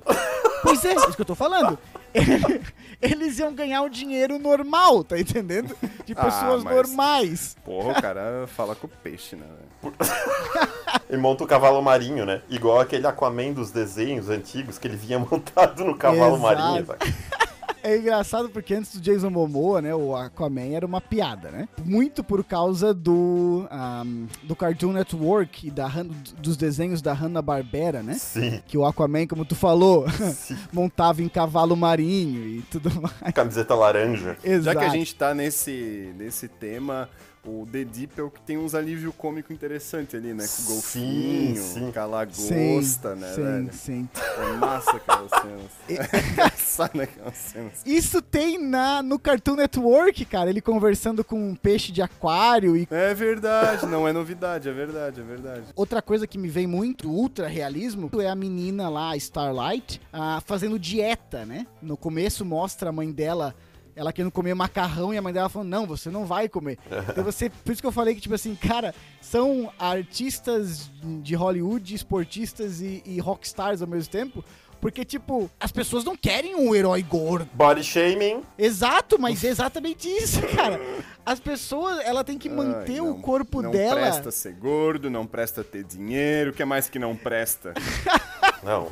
[0.63, 1.77] Pois é, isso que eu tô falando.
[3.03, 5.75] Eles iam ganhar o dinheiro normal, tá entendendo?
[6.07, 7.57] De Ah, pessoas mas- normais.
[7.65, 9.45] Porra, o cara fala com o peixe, né?
[11.11, 12.43] E monta o cavalo marinho, né?
[12.49, 16.43] Igual aquele Aquaman dos desenhos antigos, que ele vinha montado no cavalo Exato.
[16.43, 16.87] marinho.
[16.87, 17.15] sabe?
[17.85, 21.69] É engraçado porque antes do Jason Momoa, né, o Aquaman era uma piada, né?
[21.85, 25.91] Muito por causa do ahm, do Cartoon Network e da,
[26.39, 28.15] dos desenhos da Hanna-Barbera, né?
[28.15, 30.07] Sim, Que o Aquaman, como tu falou,
[30.73, 33.35] montava em cavalo marinho e tudo mais.
[33.35, 34.37] Camiseta laranja.
[34.45, 34.63] Exato.
[34.63, 37.09] Já que a gente tá nesse, nesse tema,
[37.45, 40.45] o The Deep é o que tem uns alívio cômico interessante ali, né?
[40.45, 41.93] Com o Sim, golfinho, sim.
[41.93, 43.73] com a Sim, lagosta, né, sim, velho?
[43.73, 44.09] sim.
[44.39, 45.73] É massa aquelas cenas.
[46.13, 47.83] É engraçado aquelas cenas.
[47.85, 50.49] Isso tem na, no Cartoon Network, cara.
[50.51, 55.21] Ele conversando com um peixe de aquário e É verdade, não é novidade, é verdade,
[55.21, 55.65] é verdade.
[55.75, 60.79] Outra coisa que me vem muito, ultra realismo, é a menina lá, Starlight, ah, fazendo
[60.79, 61.67] dieta, né?
[61.83, 63.55] No começo mostra a mãe dela,
[63.95, 66.79] ela querendo comer macarrão e a mãe dela falando, não, você não vai comer.
[67.11, 70.91] Então você, por isso que eu falei que, tipo assim, cara, são artistas
[71.23, 74.45] de Hollywood, esportistas e, e rockstars ao mesmo tempo,
[74.81, 77.49] porque, tipo, as pessoas não querem um herói gordo.
[77.55, 78.43] Body shaming.
[78.59, 80.81] Exato, mas é exatamente isso, cara.
[81.25, 84.01] As pessoas, ela tem que manter Ai, o não- corpo não dela.
[84.01, 87.75] presta ser gordo, não presta ter dinheiro, o que mais que não presta?
[88.63, 88.85] Não,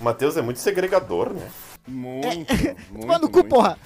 [0.00, 1.50] o Matheus é muito segregador, né?
[1.88, 3.48] Muito, muito, Toma no cu, muito.
[3.48, 3.78] porra.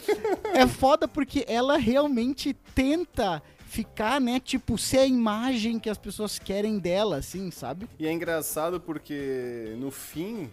[0.55, 6.39] É foda porque ela realmente tenta ficar, né, tipo, ser a imagem que as pessoas
[6.39, 7.89] querem dela, assim, sabe?
[7.99, 10.51] E é engraçado porque, no fim,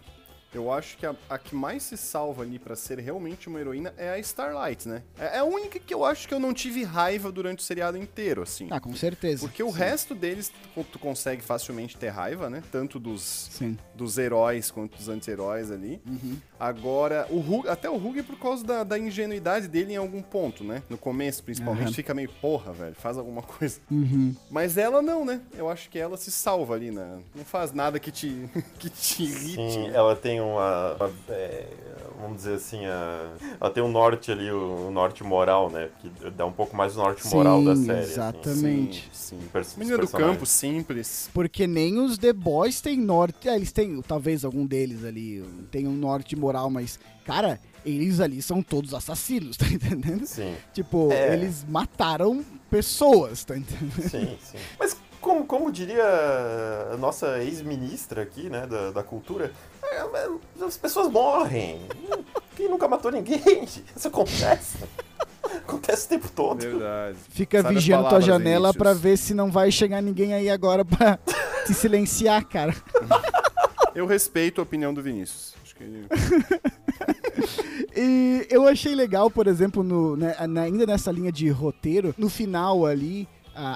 [0.54, 3.94] eu acho que a, a que mais se salva ali pra ser realmente uma heroína
[3.98, 5.04] é a Starlight, né?
[5.18, 7.98] É, é a única que eu acho que eu não tive raiva durante o seriado
[7.98, 8.68] inteiro, assim.
[8.72, 9.42] Ah, com certeza.
[9.42, 10.52] Porque o resto deles
[10.92, 12.64] tu, consegue facilmente ter raiva, né?
[12.72, 13.78] Tanto dos, Sim.
[13.94, 16.02] dos heróis quanto dos anti-heróis ali.
[16.60, 20.22] Agora, o Hug, até o Hug é por causa da, da ingenuidade dele em algum
[20.22, 20.84] ponto, né?
[20.90, 21.94] No começo, principalmente, Aham.
[21.94, 23.80] fica meio, porra, velho, faz alguma coisa.
[23.90, 24.36] Uhum.
[24.52, 25.40] Mas ela não, né?
[25.58, 27.20] Eu acho que ela se salva ali, né?
[27.34, 29.56] Não faz nada que te, que te irrite.
[29.56, 30.96] Sim, ela tem uma.
[30.96, 31.68] uma, é,
[32.20, 35.90] vamos dizer assim, a, ela tem um norte ali, o, norte moral, né?
[36.02, 38.00] Que dá um pouco mais o norte moral da Sim, série.
[38.00, 38.12] assim.
[38.12, 39.10] exatamente.
[39.14, 39.48] Sim, sim.
[39.54, 41.30] Pers- Menina do campo, simples.
[41.34, 43.48] Porque nem os The Boys têm norte.
[43.48, 48.42] É, eles têm, talvez algum deles ali tem um norte moral, mas, cara, eles ali
[48.42, 50.26] são todos assassinos, tá entendendo?
[50.26, 51.34] Sim, Tipo, É.
[51.34, 54.02] eles mataram pessoas, tá entendendo?
[54.10, 54.58] sim, sim.
[54.80, 56.04] Mas como, como diria
[56.94, 59.52] a nossa ex-ministra aqui, né, da, da cultura,
[59.84, 61.82] é, é, as pessoas morrem.
[62.56, 63.64] Quem nunca matou ninguém?
[63.96, 64.78] Isso acontece.
[65.44, 66.60] Acontece o tempo todo.
[66.62, 67.18] Verdade.
[67.30, 71.18] Fica Sabe vigiando tua janela pra ver se não vai chegar ninguém aí agora pra
[71.66, 72.76] te silenciar, cara.
[73.96, 75.54] Eu respeito a opinião do Vinícius.
[77.96, 82.86] E eu achei legal, por exemplo, no, né, ainda nessa linha de roteiro, no final
[82.86, 83.28] ali.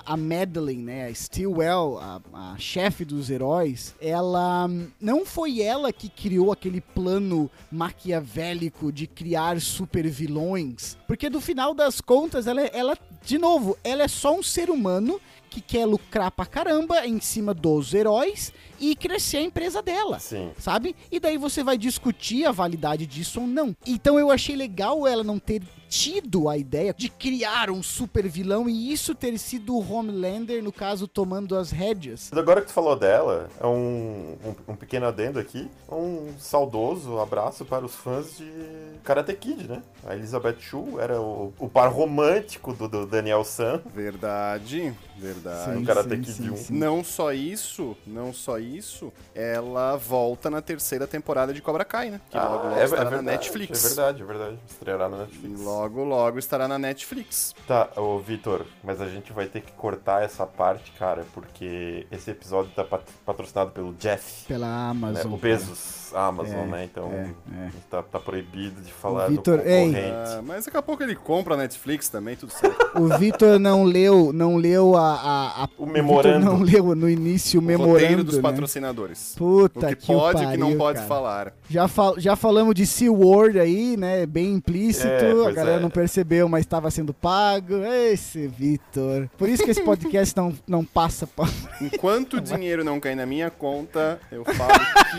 [0.06, 5.92] A Madeline, né, a Stillwell, a, a chefe dos heróis, ela hum, não foi ela
[5.92, 12.62] que criou aquele plano maquiavélico de criar super vilões, porque no final das contas, ela,
[12.62, 17.20] ela, de novo, ela é só um ser humano que quer lucrar pra caramba em
[17.20, 18.54] cima dos heróis
[18.92, 20.52] e crescer a empresa dela Sim.
[20.58, 20.96] sabe?
[21.12, 23.76] E daí você vai discutir a validade disso ou não.
[23.86, 25.62] Então eu achei legal ela não ter
[25.94, 30.72] tido a ideia de criar um super vilão e isso ter sido o Homelander, no
[30.72, 32.32] caso, tomando as rédeas.
[32.34, 37.64] Agora que tu falou dela, é um, um, um pequeno adendo aqui, um saudoso abraço
[37.64, 38.52] para os fãs de
[39.04, 39.84] Karate Kid, né?
[40.04, 43.80] A Elizabeth Shue era o, o par romântico do, do Daniel San.
[43.94, 45.78] Verdade, verdade.
[45.78, 45.86] Sim.
[45.86, 46.76] Karate Kid 1.
[46.76, 48.73] Não só isso, não só isso,
[49.36, 52.22] ela volta na terceira temporada de Cobra Kai, né?
[52.30, 53.84] Que logo, logo é, estará é na verdade, Netflix.
[53.86, 54.60] É verdade, é verdade.
[54.68, 55.62] Estreará na E Netflix.
[55.62, 57.56] logo, logo estará na Netflix.
[57.68, 62.32] Tá, ô Vitor, mas a gente vai ter que cortar essa parte, cara, porque esse
[62.32, 64.92] episódio tá pat- patrocinado pelo Jeff, Pela né?
[64.92, 65.34] Amazon.
[65.34, 66.84] o Bezos, a Amazon, É, né?
[66.92, 67.30] Então é,
[67.66, 67.70] é.
[67.90, 69.86] tá, tá proibido de falar Vitor, do ei.
[69.88, 70.14] concorrente.
[70.16, 72.84] Ah, mas daqui a pouco ele compra a Netflix também, tudo certo.
[73.00, 76.46] O Vitor não leu, não leu a, a, a- O memorando.
[76.46, 78.42] não leu no início o o memorando, roteiro dos né?
[78.42, 79.36] patrocinadores.
[79.38, 81.08] Puta o que, que pode e o que não pode cara.
[81.08, 81.54] falar.
[81.70, 84.26] Já, fal já falamos de SeaWorld aí, né?
[84.26, 85.08] Bem implícito.
[85.08, 85.82] É, a galera é.
[85.82, 87.84] não percebeu, mas estava sendo pago.
[87.84, 89.28] Esse Vitor.
[89.38, 91.46] Por isso que esse podcast não, não passa pra...
[91.82, 94.74] Enquanto o dinheiro não cair na minha conta, eu falo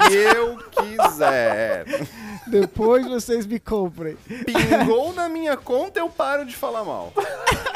[0.08, 1.84] que eu quiser.
[2.46, 4.16] Depois vocês me comprem.
[4.44, 7.12] Pingou na minha conta, eu paro de falar mal.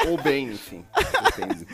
[0.07, 0.85] Ou bem, enfim.
[1.35, 1.65] Depende.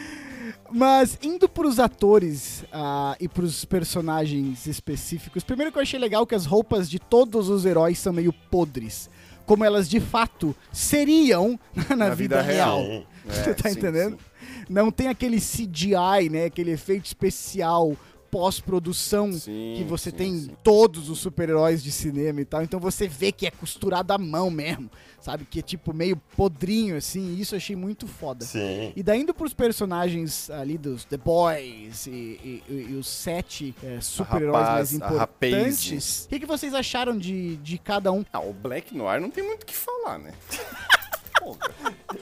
[0.72, 6.36] Mas indo pros atores ah, e pros personagens específicos, primeiro que eu achei legal que
[6.36, 9.10] as roupas de todos os heróis são meio podres.
[9.46, 11.60] Como elas de fato seriam
[11.96, 12.82] na, vida, vida real.
[12.82, 13.02] real.
[13.02, 13.06] Sim.
[13.26, 14.18] Você É, tá sim, entendendo?
[14.18, 14.66] sim.
[14.70, 16.46] Não tem aquele CGI, né?
[16.46, 17.96] Aquele efeito especial
[18.32, 20.52] pós-produção que você sim, tem em sim.
[20.64, 22.62] todos os super-heróis de cinema e tal.
[22.64, 25.46] Então você vê que é costurado à mão mesmo, sabe?
[25.46, 27.36] Que é tipo meio podrinho assim.
[27.36, 28.44] E isso eu achei muito foda.
[28.46, 28.92] Sim.
[28.96, 33.74] E daí indo pros personagens ali dos The Boys e, e- e- e os sete
[33.84, 38.24] é, super-heróis mais importantes, o que, que vocês acharam de, de cada um?
[38.32, 40.34] Ah, o Black Noir não tem muito o que falar, né?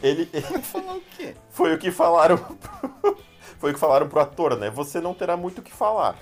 [0.01, 0.25] Ele,
[0.61, 1.33] Falar o quê?
[1.49, 2.37] foi o que falaram.
[3.63, 4.69] Foi o que falaram pro ator, né?
[4.69, 6.17] Você não terá muito o que falar.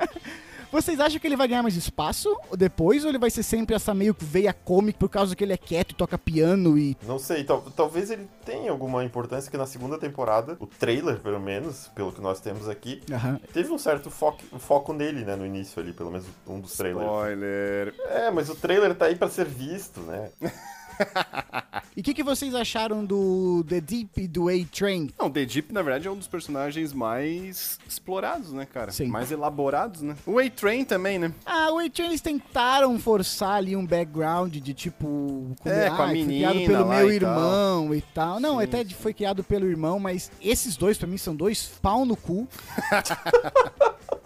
[0.72, 3.92] Vocês acham que ele vai ganhar mais espaço depois ou ele vai ser sempre essa
[3.92, 7.18] meio que veia cômica por causa que ele é quieto e toca piano e Não
[7.18, 11.88] sei, tal- talvez ele tenha alguma importância que na segunda temporada, o trailer, pelo menos,
[11.94, 13.38] pelo que nós temos aqui, Aham.
[13.52, 17.04] teve um certo foco, foco nele, né, no início ali, pelo menos um dos trailers.
[17.06, 17.94] Spoiler.
[18.08, 20.30] É, mas o trailer tá aí pra ser visto, né?
[21.98, 25.10] E o que, que vocês acharam do The Deep e do A-Train?
[25.18, 28.92] Não, The Deep, na verdade, é um dos personagens mais explorados, né, cara?
[28.92, 29.08] Sim.
[29.08, 30.14] Mais elaborados, né?
[30.24, 31.32] O A-Train também, né?
[31.44, 35.56] Ah, o A-Train eles tentaram forçar ali um background de tipo.
[35.64, 38.38] É, com a foi menina criado pelo lá meu e irmão e tal.
[38.38, 42.04] Não, Sim, até foi criado pelo irmão, mas esses dois pra mim são dois pau
[42.04, 42.46] no cu.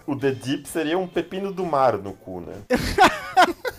[0.04, 2.54] O The Deep seria um pepino do mar no cu, né?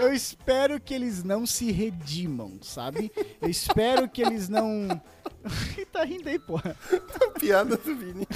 [0.00, 3.12] Eu espero que eles não se redimam, sabe?
[3.40, 4.88] Eu espero que eles não.
[5.92, 6.74] tá rindo aí, porra.
[7.38, 8.26] Piada do Vini.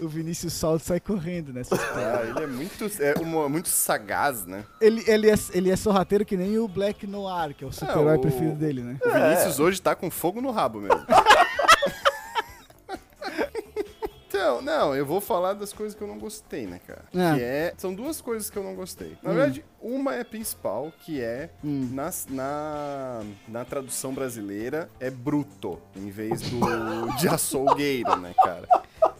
[0.00, 2.20] O Vinícius Solto sai correndo nessa história.
[2.20, 4.64] Ah, ele é muito, é uma- muito sagaz, né?
[4.80, 8.16] Ele, ele, é, ele é sorrateiro que nem o Black Noir, que é o super-herói
[8.16, 8.98] o- preferido dele, né?
[9.04, 11.04] O Vinícius hoje tá com fogo no rabo mesmo.
[14.42, 17.04] Então, não, eu vou falar das coisas que eu não gostei, né, cara?
[17.14, 17.36] Ah.
[17.36, 17.74] Que é.
[17.78, 19.16] São duas coisas que eu não gostei.
[19.22, 21.88] Na verdade, uma é principal, que é Hum.
[21.92, 26.58] nas- na, na tradução brasileira é bruto, em vez do
[27.18, 28.66] de açougueiro, né, cara?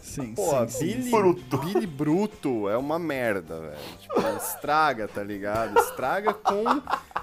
[0.03, 0.85] Sim, Pô, sim, sim.
[0.85, 1.57] Billy Bruto.
[1.59, 3.77] Billy Bruto é uma merda, velho.
[4.01, 5.79] Tipo, estraga, tá ligado?
[5.79, 6.63] Estraga com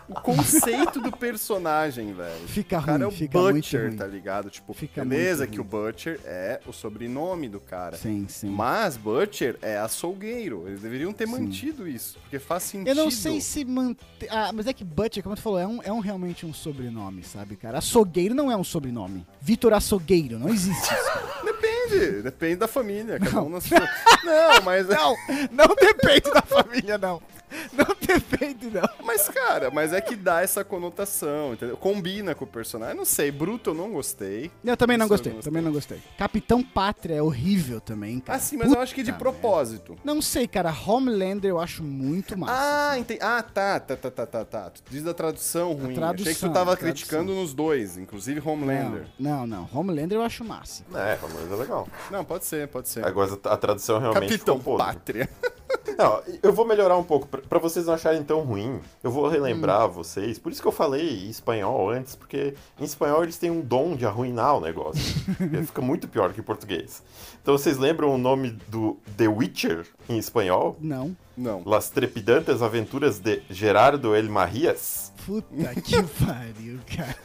[0.09, 2.49] o conceito do personagem, velho.
[2.49, 3.97] Fica O cara ruim, é o fica muito Butcher, ruim.
[3.97, 4.49] tá ligado?
[4.51, 7.97] Tipo, Fica beleza que o Butcher é o sobrenome do cara.
[7.99, 8.49] Sim, sim.
[8.49, 10.65] Mas Butcher é açougueiro.
[10.67, 12.89] Eles deveriam ter mantido isso, porque faz sentido.
[12.89, 14.27] Eu não sei se manter.
[14.31, 17.23] Ah, mas é que Butcher, como tu falou, é, um, é um realmente um sobrenome,
[17.23, 17.79] sabe, cara?
[17.79, 19.27] Açougueiro não é um sobrenome.
[19.41, 21.45] Vitor Açougueiro, não existe isso.
[21.45, 21.70] Depende,
[22.23, 23.19] depende da família.
[23.19, 23.81] Cada um na sua.
[24.25, 24.87] Não, mas.
[24.89, 25.17] não,
[25.51, 27.21] não depende da família, não.
[27.73, 28.89] não ter feito, não.
[29.05, 31.77] Mas, cara, mas é que dá essa conotação, entendeu?
[31.77, 32.97] Combina com o personagem.
[32.97, 34.51] Não sei, Bruto eu não gostei.
[34.65, 35.51] Eu também não eu gostei, gostei.
[35.51, 36.01] também não gostei.
[36.19, 38.39] Capitão Pátria é horrível também, cara.
[38.39, 39.97] Ah, sim, mas eu acho que de Puta propósito.
[40.05, 40.75] Não sei, cara.
[40.87, 42.91] Homelander eu acho muito massa.
[42.93, 43.21] Ah, entendi.
[43.23, 44.71] Ah, tá, tá, tá, tá, tá, tá.
[44.71, 45.81] Tu diz da tradução ruim.
[45.81, 46.89] Achei que tradução, tu tava tradução.
[46.89, 49.07] criticando nos dois, inclusive Homelander.
[49.19, 49.81] Não, não, não.
[49.81, 50.85] Homelander eu acho massa.
[50.95, 51.89] É, mas é legal.
[52.11, 53.05] Não, pode ser, pode ser.
[53.05, 54.59] Agora a tradução realmente Capitão.
[54.61, 55.29] Pátria.
[55.99, 57.27] Não, eu vou melhorar um pouco.
[57.29, 59.91] Pra pra vocês não acharem tão ruim, eu vou relembrar Hum.
[59.93, 60.39] vocês.
[60.39, 63.95] Por isso que eu falei em espanhol antes, porque em espanhol eles têm um dom
[63.95, 65.01] de arruinar o negócio.
[65.41, 67.03] Ele fica muito pior que em português.
[67.43, 70.77] Então vocês lembram o nome do The Witcher em espanhol?
[70.81, 71.15] Não.
[71.37, 71.63] Não.
[71.65, 75.13] Las trepidantes aventuras de Gerardo El Marias.
[75.25, 77.17] Puta que pariu, cara.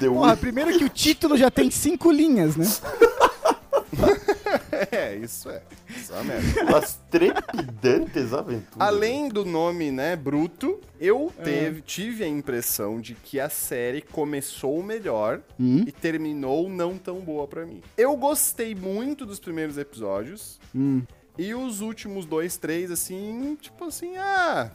[0.00, 2.66] The Porra, primeiro que o título já tem cinco linhas, né?
[4.90, 5.62] É, isso é.
[5.88, 6.64] Isso é uma merda.
[6.72, 8.76] Las trepidantes aventuras.
[8.88, 14.82] Além do nome, né, bruto, eu teve, tive a impressão de que a série começou
[14.82, 15.84] melhor Hum?
[15.86, 17.80] e terminou não tão boa pra mim.
[17.96, 21.02] Eu gostei muito dos primeiros episódios Hum.
[21.38, 24.70] e os últimos dois, três, assim, tipo assim, ah,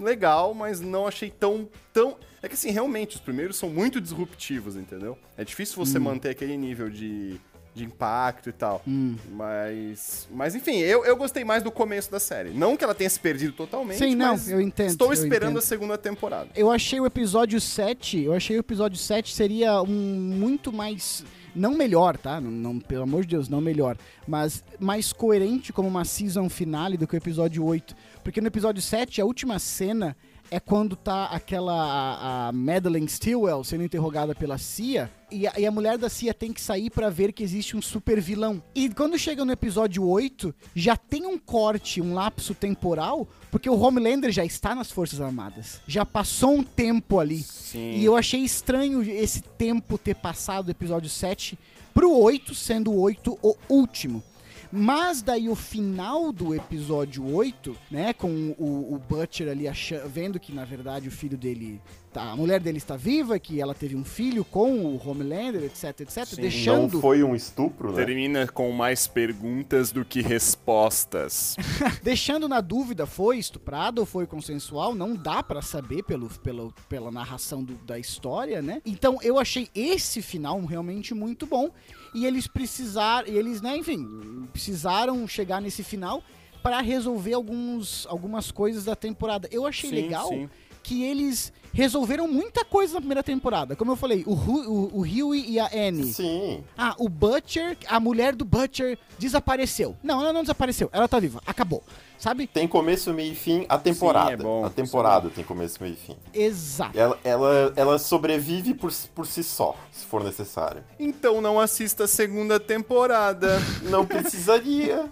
[0.00, 2.16] legal, mas não achei tão, tão...
[2.42, 5.16] É que assim, realmente, os primeiros são muito disruptivos, entendeu?
[5.36, 6.02] É difícil você Hum.
[6.02, 7.40] manter aquele nível de...
[7.74, 8.82] De impacto e tal.
[9.30, 10.28] Mas.
[10.30, 12.50] Mas enfim, eu, eu gostei mais do começo da série.
[12.50, 13.98] Não que ela tenha se perdido totalmente.
[13.98, 15.58] Sim, não, eu entendo, Estou esperando entendo.
[15.58, 16.48] a segunda temporada.
[16.54, 21.74] Eu achei o episódio 7, eu achei o episódio 7 seria um muito mais não
[21.74, 22.40] melhor, tá?
[22.40, 26.96] Não, não- pelo amor de Deus, não melhor, mas mais coerente como uma season finale
[26.96, 30.16] do que o episódio 8, porque no episódio 7 a última cena
[30.52, 35.64] é quando tá aquela a, a Madeleine Stilwell sendo interrogada pela CIA e a, e
[35.64, 38.62] a mulher da CIA tem que sair pra ver que existe um super vilão.
[38.74, 43.80] E quando chega no episódio 8, já tem um corte, um lapso temporal, porque o
[43.80, 45.80] Homelander já está nas Forças Armadas.
[45.86, 47.42] Já passou um tempo ali.
[47.42, 47.94] Sim.
[47.96, 51.58] E eu achei estranho esse tempo ter passado do episódio 7
[51.94, 54.22] pro 8, sendo o 8 o último.
[54.72, 60.40] Mas daí o final do episódio 8, né, com o, o Butcher ali acha- vendo
[60.40, 61.78] que na verdade o filho dele,
[62.14, 66.24] a mulher dele está viva, que ela teve um filho com o Homelander, etc, etc,
[66.26, 68.04] Sim, deixando Não foi um estupro, né?
[68.04, 71.56] Termina com mais perguntas do que respostas.
[72.02, 77.10] Deixando na dúvida, foi estuprado ou foi consensual, não dá pra saber pelo, pelo, pela
[77.10, 78.80] narração do- da história, né?
[78.84, 81.70] Então eu achei esse final realmente muito bom.
[82.14, 86.22] E eles precisaram, e eles, né, enfim, precisaram chegar nesse final
[86.62, 89.48] pra resolver alguns, algumas coisas da temporada.
[89.50, 90.48] Eu achei Sim, legal sim.
[90.82, 93.74] que eles resolveram muita coisa na primeira temporada.
[93.76, 96.12] Como eu falei, o, Hu- o, o Huey e a Annie.
[96.12, 96.62] Sim.
[96.76, 99.96] Ah, o Butcher, a mulher do Butcher desapareceu.
[100.02, 100.88] Não, ela não desapareceu.
[100.92, 101.40] Ela tá viva.
[101.46, 101.82] Acabou.
[102.18, 102.46] Sabe?
[102.46, 104.28] Tem começo, meio e fim a temporada.
[104.28, 104.64] Sim, é bom.
[104.64, 106.16] A temporada tem começo, meio e fim.
[106.32, 106.96] Exato.
[106.96, 110.84] Ela, ela, ela sobrevive por, por si só, se for necessário.
[111.00, 113.60] Então não assista a segunda temporada.
[113.90, 115.10] Não precisaria.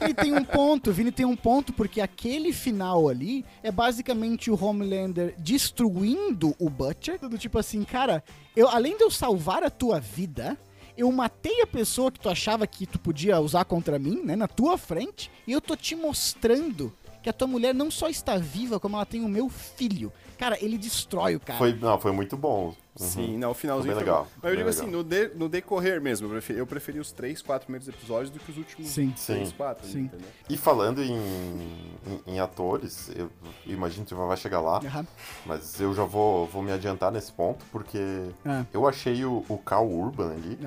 [0.00, 4.64] Ele tem um ponto, Vini tem um ponto, porque aquele final ali é basicamente o
[4.64, 7.18] Homelander destruindo o Butcher.
[7.18, 8.22] Do tipo assim, cara,
[8.54, 10.56] eu, além de eu salvar a tua vida,
[10.96, 14.48] eu matei a pessoa que tu achava que tu podia usar contra mim, né, na
[14.48, 18.78] tua frente, e eu tô te mostrando que a tua mulher não só está viva,
[18.78, 20.12] como ela tem o meu filho.
[20.38, 21.58] Cara, ele destrói o cara.
[21.58, 22.74] Foi, não, foi muito bom.
[22.98, 23.06] Uhum.
[23.06, 24.30] Sim, não, o finalzinho Foi foi bem legal, bom.
[24.36, 27.12] Mas foi eu digo assim, no, de- no decorrer mesmo, eu preferi, eu preferi os
[27.12, 29.12] três, quatro primeiros episódios do que os últimos Sim.
[29.26, 29.54] três, Sim.
[29.56, 30.00] quatro, Sim.
[30.04, 30.26] entendeu?
[30.48, 33.30] E falando em, em, em atores, eu,
[33.66, 35.06] eu imagino que você vai chegar lá, Aham.
[35.44, 37.98] mas eu já vou, vou me adiantar nesse ponto, porque
[38.44, 38.64] Ah.
[38.72, 40.58] eu achei o, o Cal Urban ali.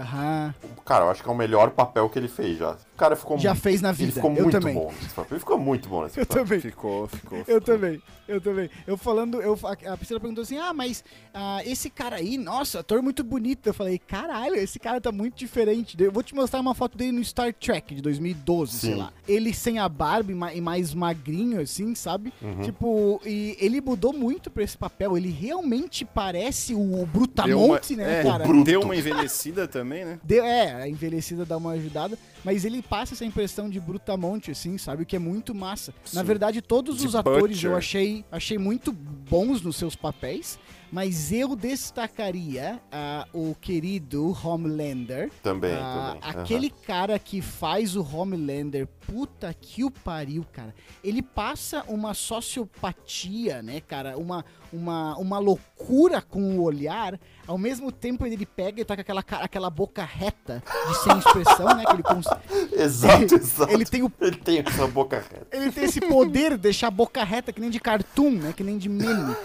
[0.86, 2.74] Cara, eu acho que é o melhor papel que ele fez já.
[2.94, 4.12] O cara ficou Já mu- fez na Ele vida.
[4.14, 4.74] ficou Eu muito também.
[4.74, 5.28] bom nesse papel.
[5.32, 6.44] Ele ficou muito bom nesse Eu papel.
[6.44, 6.60] também.
[6.60, 7.38] Ficou, ficou.
[7.40, 7.62] Eu ficou.
[7.62, 8.70] também, eu também.
[8.86, 12.80] Eu falando, eu, a a Priscila perguntou assim: ah, mas ah, esse cara aí, nossa,
[12.80, 13.68] ator muito bonito.
[13.68, 15.96] Eu falei: caralho, esse cara tá muito diferente.
[16.00, 18.98] Eu vou te mostrar uma foto dele no Star Trek de 2012, sei Sim.
[19.00, 19.14] lá.
[19.28, 22.34] Ele sem a barba e ma- mais magrinho, assim, sabe?
[22.42, 22.62] Uhum.
[22.62, 25.18] Tipo, e ele mudou muito pra esse papel.
[25.18, 28.44] Ele realmente parece o Deu uma, Brutamonte, né, é, cara?
[28.46, 28.64] bruto.
[28.66, 30.20] Deu uma envelhecida também, né?
[30.24, 34.78] Deu- é, a envelhecida dá uma ajudada, mas ele passa essa impressão de brutamonte, assim,
[34.78, 35.04] sabe?
[35.04, 35.94] O que é muito massa.
[36.14, 36.28] Na Sim.
[36.28, 37.70] verdade, todos De os atores Butcher.
[37.72, 40.60] eu achei, achei muito bons nos seus papéis,
[40.92, 45.32] Mas eu destacaria ah, o querido Homelander.
[45.44, 46.42] Também, Ah, também.
[46.42, 50.74] Aquele cara que faz o Homelander, puta que o pariu, cara.
[51.04, 54.18] Ele passa uma sociopatia, né, cara?
[54.18, 57.20] Uma, uma, uma loucura com o olhar.
[57.46, 61.76] Ao mesmo tempo, ele pega e tá com aquela, aquela boca reta de sem expressão,
[61.76, 61.84] né?
[61.86, 62.26] Que ele, cons...
[62.74, 63.72] Exato, exato.
[63.72, 65.48] ele tem o Ele tem essa boca reta.
[65.52, 68.54] ele tem esse poder de deixar a boca reta, que nem de cartoon, né?
[68.56, 69.36] Que nem de meme.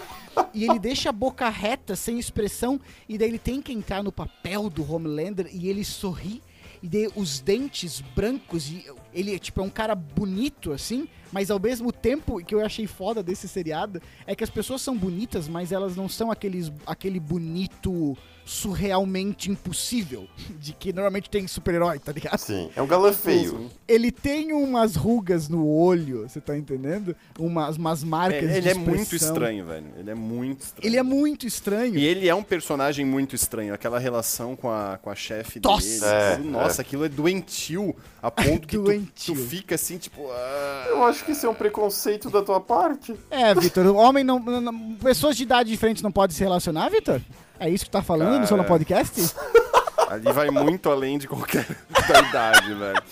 [0.53, 4.11] E ele deixa a boca reta, sem expressão, e daí ele tem que entrar no
[4.11, 6.41] papel do Homelander e ele sorri.
[6.81, 11.59] E daí os dentes brancos, e ele tipo, é um cara bonito, assim, mas ao
[11.59, 15.71] mesmo tempo, que eu achei foda desse seriado, é que as pessoas são bonitas, mas
[15.71, 20.27] elas não são aqueles, aquele bonito surrealmente impossível,
[20.61, 22.37] de que normalmente tem super-herói, tá ligado?
[22.37, 23.69] Sim, é um galã feio.
[23.87, 27.15] Ele tem umas rugas no olho, você tá entendendo?
[27.39, 29.87] Umas, umas É, marcas de ele é muito estranho, velho.
[29.97, 30.87] Ele é muito estranho.
[30.87, 31.95] Ele é muito estranho.
[31.97, 33.73] E ele é um personagem muito estranho.
[33.73, 35.85] Aquela relação com a, com a chefe Nossa!
[35.87, 36.05] dele.
[36.05, 37.95] É, aquilo- nossa, aquilo é doentio.
[38.21, 39.35] A ponto que tu, Doentio.
[39.35, 40.27] tu fica assim, tipo...
[40.31, 43.13] ah, Eu acho que isso é um preconceito da tua parte.
[43.29, 46.89] É, Vitor, o homem não, não- não- Pessoas de idade diferente não podem se relacionar,
[46.89, 47.21] Vitor?
[47.59, 48.63] É isso que tu tá falando no Cara.
[48.63, 49.33] Podcast?
[50.09, 51.65] ali vai muito além de qualquer
[52.07, 53.03] da idade, velho.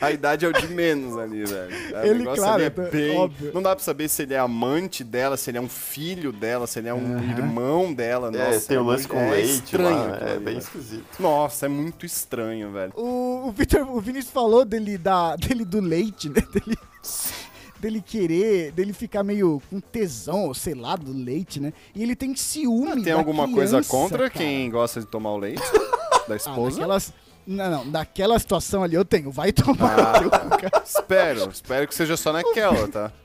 [0.00, 1.74] A idade é o de menos ali, velho.
[1.94, 3.16] É, o Ele, negócio claro, ali é é bem...
[3.18, 3.50] óbvio.
[3.52, 6.66] Não dá pra saber se ele é amante dela, se ele é um filho dela,
[6.66, 8.28] se ele é um irmão dela.
[8.34, 10.44] é, Nossa, tem o é lance muito- com é leite estranho lá, aquilo é ali,
[10.44, 11.04] bem esquisito.
[11.20, 12.92] Nossa, é muito estranho, velho.
[12.96, 16.42] O, o o Vinícius falou dele, da, dele do leite, né?
[16.52, 16.76] Dele,
[17.80, 21.72] dele querer, dele ficar meio com tesão, ou sei lá, do leite, né?
[21.94, 24.30] E ele tem ciúme Tem da alguma coisa criança, contra cara.
[24.30, 25.62] quem gosta de tomar o leite
[26.28, 26.76] da Ah, esposa?
[26.76, 27.12] daquelas...
[27.46, 29.30] Não, não, daquela situação ali eu tenho.
[29.32, 30.20] Vai tomar Ah.
[30.20, 30.82] teu cu, cara.
[30.84, 33.10] Espero, espero que seja só naquela, tá?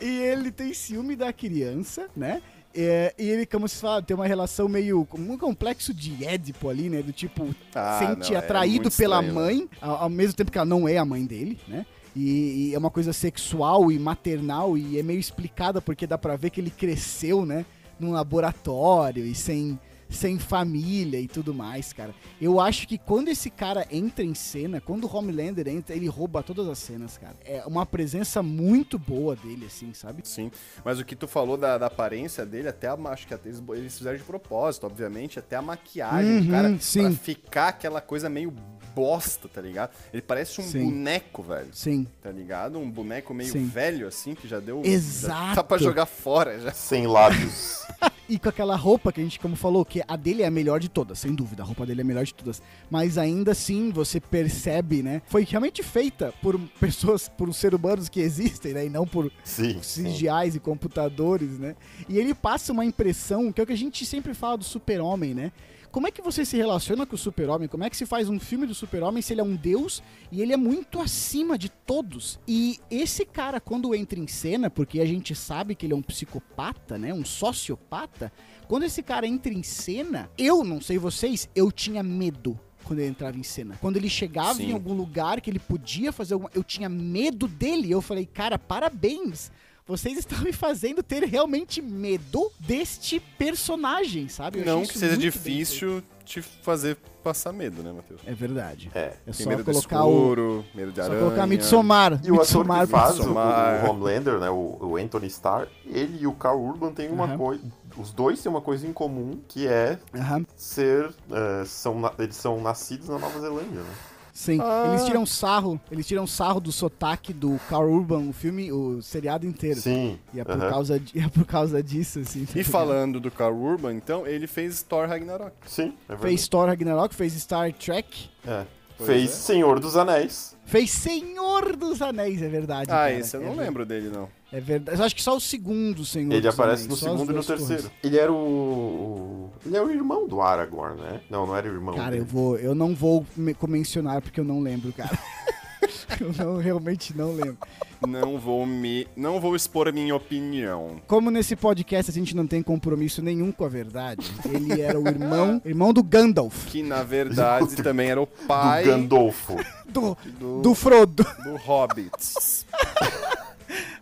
[0.00, 2.42] E ele tem ciúme da criança, né?
[2.76, 5.08] É, e ele, como se fala, tem uma relação meio.
[5.14, 7.00] um complexo de Édipo ali, né?
[7.02, 10.50] Do tipo, Ah, sente não, é atraído muito pela estranho, mãe, ao, ao mesmo tempo
[10.52, 11.86] que ela não é a mãe dele, né?
[12.14, 16.36] E, e é uma coisa sexual e maternal, e é meio explicada porque dá pra
[16.36, 17.64] ver que ele cresceu, né?
[17.98, 19.78] Num laboratório e sem,
[20.08, 22.14] sem família e tudo mais, cara.
[22.40, 26.42] Eu acho que quando esse cara entra em cena, quando o Homelander entra, ele rouba
[26.42, 27.36] todas as cenas, cara.
[27.44, 30.22] É uma presença muito boa dele, assim, sabe?
[30.24, 30.50] Sim,
[30.84, 33.62] mas o que tu falou da, da aparência dele, até a, acho que até eles,
[33.70, 37.02] eles fizeram de propósito, obviamente, até a maquiagem do Uhum, cara, sim.
[37.02, 38.52] pra ficar aquela coisa meio
[38.94, 39.90] bosta, tá ligado?
[40.10, 40.86] Ele parece um Sim.
[40.86, 42.06] boneco, velho, Sim.
[42.22, 42.78] tá ligado?
[42.78, 43.66] Um boneco meio Sim.
[43.66, 44.80] velho, assim, que já deu...
[44.82, 45.48] Exato.
[45.48, 46.72] Já tá pra jogar fora, já.
[46.72, 47.84] Sem lábios.
[48.28, 50.80] E com aquela roupa que a gente, como falou, que a dele é a melhor
[50.80, 51.62] de todas, sem dúvida.
[51.62, 52.62] A roupa dele é a melhor de todas.
[52.90, 55.22] Mas ainda assim, você percebe, né?
[55.26, 58.86] Foi realmente feita por pessoas, por seres humanos que existem, né?
[58.86, 59.78] E não por Sim.
[59.82, 60.04] sim.
[60.04, 61.76] CGIs e computadores, né?
[62.08, 65.34] E ele passa uma impressão, que é o que a gente sempre fala do super-homem,
[65.34, 65.52] né?
[65.96, 67.66] Como é que você se relaciona com o super-homem?
[67.68, 70.42] Como é que se faz um filme do super-homem se ele é um deus e
[70.42, 72.38] ele é muito acima de todos?
[72.46, 76.02] E esse cara, quando entra em cena, porque a gente sabe que ele é um
[76.02, 77.14] psicopata, né?
[77.14, 78.30] Um sociopata.
[78.68, 83.08] Quando esse cara entra em cena, eu, não sei vocês, eu tinha medo quando ele
[83.08, 83.78] entrava em cena.
[83.80, 84.68] Quando ele chegava Sim.
[84.68, 86.50] em algum lugar que ele podia fazer alguma...
[86.54, 87.90] Eu tinha medo dele.
[87.90, 89.50] Eu falei, cara, parabéns.
[89.86, 94.58] Vocês estão me fazendo ter realmente medo deste personagem, sabe?
[94.60, 98.20] Eu Não que seja difícil te fazer passar medo, né, Matheus?
[98.26, 98.90] É verdade.
[98.92, 99.00] É.
[99.00, 100.10] É Tem só medo do colocar o...
[100.10, 101.20] escuro, medo de Só aranha.
[101.20, 102.12] colocar Midsommar.
[102.24, 103.84] E o ator Midsommar que faz o, Midsommar.
[103.84, 107.38] o Homelander, né, o, o Anthony Starr, ele e o Carl Urban têm uma Aham.
[107.38, 107.62] coisa...
[107.96, 111.10] Os dois têm uma coisa em comum, que é Aham, ser...
[111.30, 113.94] eh, são, eles são nascidos na Nova Zelândia, né?
[114.36, 114.58] Sim.
[114.60, 114.88] Ah.
[114.90, 119.46] Eles tiram sarro, eles tiram sarro do sotaque do Carl Urban, o filme, o seriado
[119.46, 119.80] inteiro.
[119.80, 120.18] Sim.
[120.34, 120.70] E é por, aham.
[120.70, 122.44] causa, de- é por causa disso, assim.
[122.44, 122.70] tá E ligado?
[122.72, 125.52] falando do Carl Urban, então, ele fez Thor Ragnarok.
[125.66, 126.22] Sim, é verdade.
[126.22, 128.64] Fez Thor Ragnarok, fez Star Trek, É.
[128.98, 129.34] Pois Fez é.
[129.34, 130.56] Senhor dos Anéis.
[130.64, 132.90] fez Senhor dos Anéis, é verdade.
[132.90, 133.12] Ah, cara.
[133.12, 134.26] esse eu É não lembro dele, não.
[134.52, 134.98] É verdade.
[134.98, 137.82] Eu acho que só o segundo Senhor Ele aparece Anéis, no segundo e no terceiro.
[137.82, 137.90] torres.
[138.02, 141.20] Ele era o, Ele é o irmão do Aragorn, né?
[141.28, 141.94] Não, não era o irmão.
[141.96, 142.22] Cara, dele.
[142.22, 145.18] eu vou, eu não vou me mencionar porque eu não lembro, cara.
[146.20, 147.58] eu não, realmente não lembro.
[148.06, 149.08] Não vou me.
[149.16, 151.00] Não vou expor a minha opinião.
[151.06, 155.08] Como nesse podcast a gente não tem compromisso nenhum com a verdade, ele era o
[155.08, 159.56] irmão, irmão do Gandalf, Que na verdade também era o Do pai Gandolfo.
[159.88, 161.26] do, do, do Frodo.
[161.44, 162.10] do Hobbit.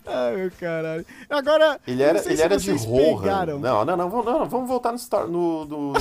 [0.06, 1.06] Ai, meu caralho.
[1.30, 3.58] Agora, Ele era, ele era de Rohan.
[3.58, 5.92] Não, não, não, vamos- não, vamos voltar no, Star, no, do-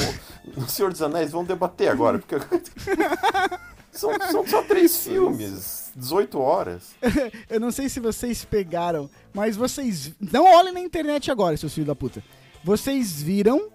[0.58, 2.36] no Senhor dos Anéis, vamos debater agora, porque
[3.92, 5.92] são, são só três filmes.
[5.96, 6.96] 18 horas.
[7.50, 10.12] Eu não sei se vocês pegaram, mas vocês.
[10.20, 12.24] Não olhem na internet agora, seus filhos da puta.
[12.64, 13.70] Vocês viram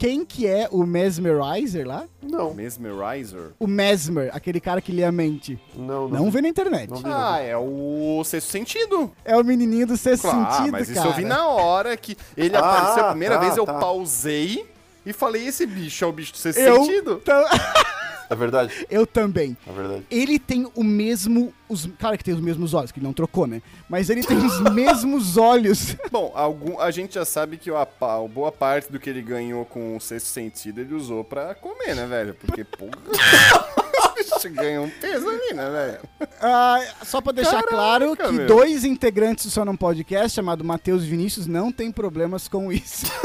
[0.00, 2.06] quem que é o Mesmerizer lá?
[2.22, 3.50] Não, Mesmerizer.
[3.58, 5.58] O Mesmer, aquele cara que lê a mente.
[5.76, 6.88] não, Não vê na internet.
[6.88, 7.02] Não vi.
[7.06, 9.12] Ah, é o sexto sentido.
[9.22, 11.10] É o menininho do sexto Claro, sentido, mas isso cara.
[11.10, 13.74] eu vi na hora que ele Ah, apareceu a primeira tá, vez, eu tá.
[13.74, 14.66] pausei
[15.04, 17.16] e falei, esse bicho é o bicho do sexto Eu, sentido?
[17.16, 17.44] tam-
[18.30, 19.56] É verdade, eu também.
[19.66, 20.06] é verdade.
[20.10, 21.52] Ele tem o mesmo.
[21.68, 21.88] Os...
[21.98, 23.60] Claro que tem os mesmos olhos, que ele não trocou, né?
[23.88, 25.96] Mas ele tem os mesmos olhos.
[26.12, 29.64] Bom, algum, a gente já sabe que a, pa- boa parte do que ele ganhou
[29.64, 32.34] com o sexto sentido ele usou pra comer, né, velho?
[32.34, 32.92] Porque, porra,
[34.52, 36.30] ganha um peso ali, né, velho?
[36.40, 38.46] Ah, só pra deixar Caraca, claro que meu.
[38.46, 43.06] dois integrantes do Só Não Podcast, chamado Matheus e Vinícius, não tem problemas com isso.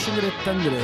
[0.00, 0.78] 싱을 했던 노래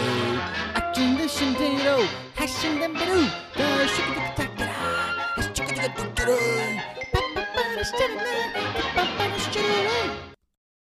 [0.75, 2.01] 아침도 신생이로
[2.35, 3.14] 하신담배로
[3.55, 4.73] 더 쉽게 탁탁 따라
[5.37, 6.39] 다시 축구축구 뚝뚝
[7.12, 8.96] 빠빠빠 시작했네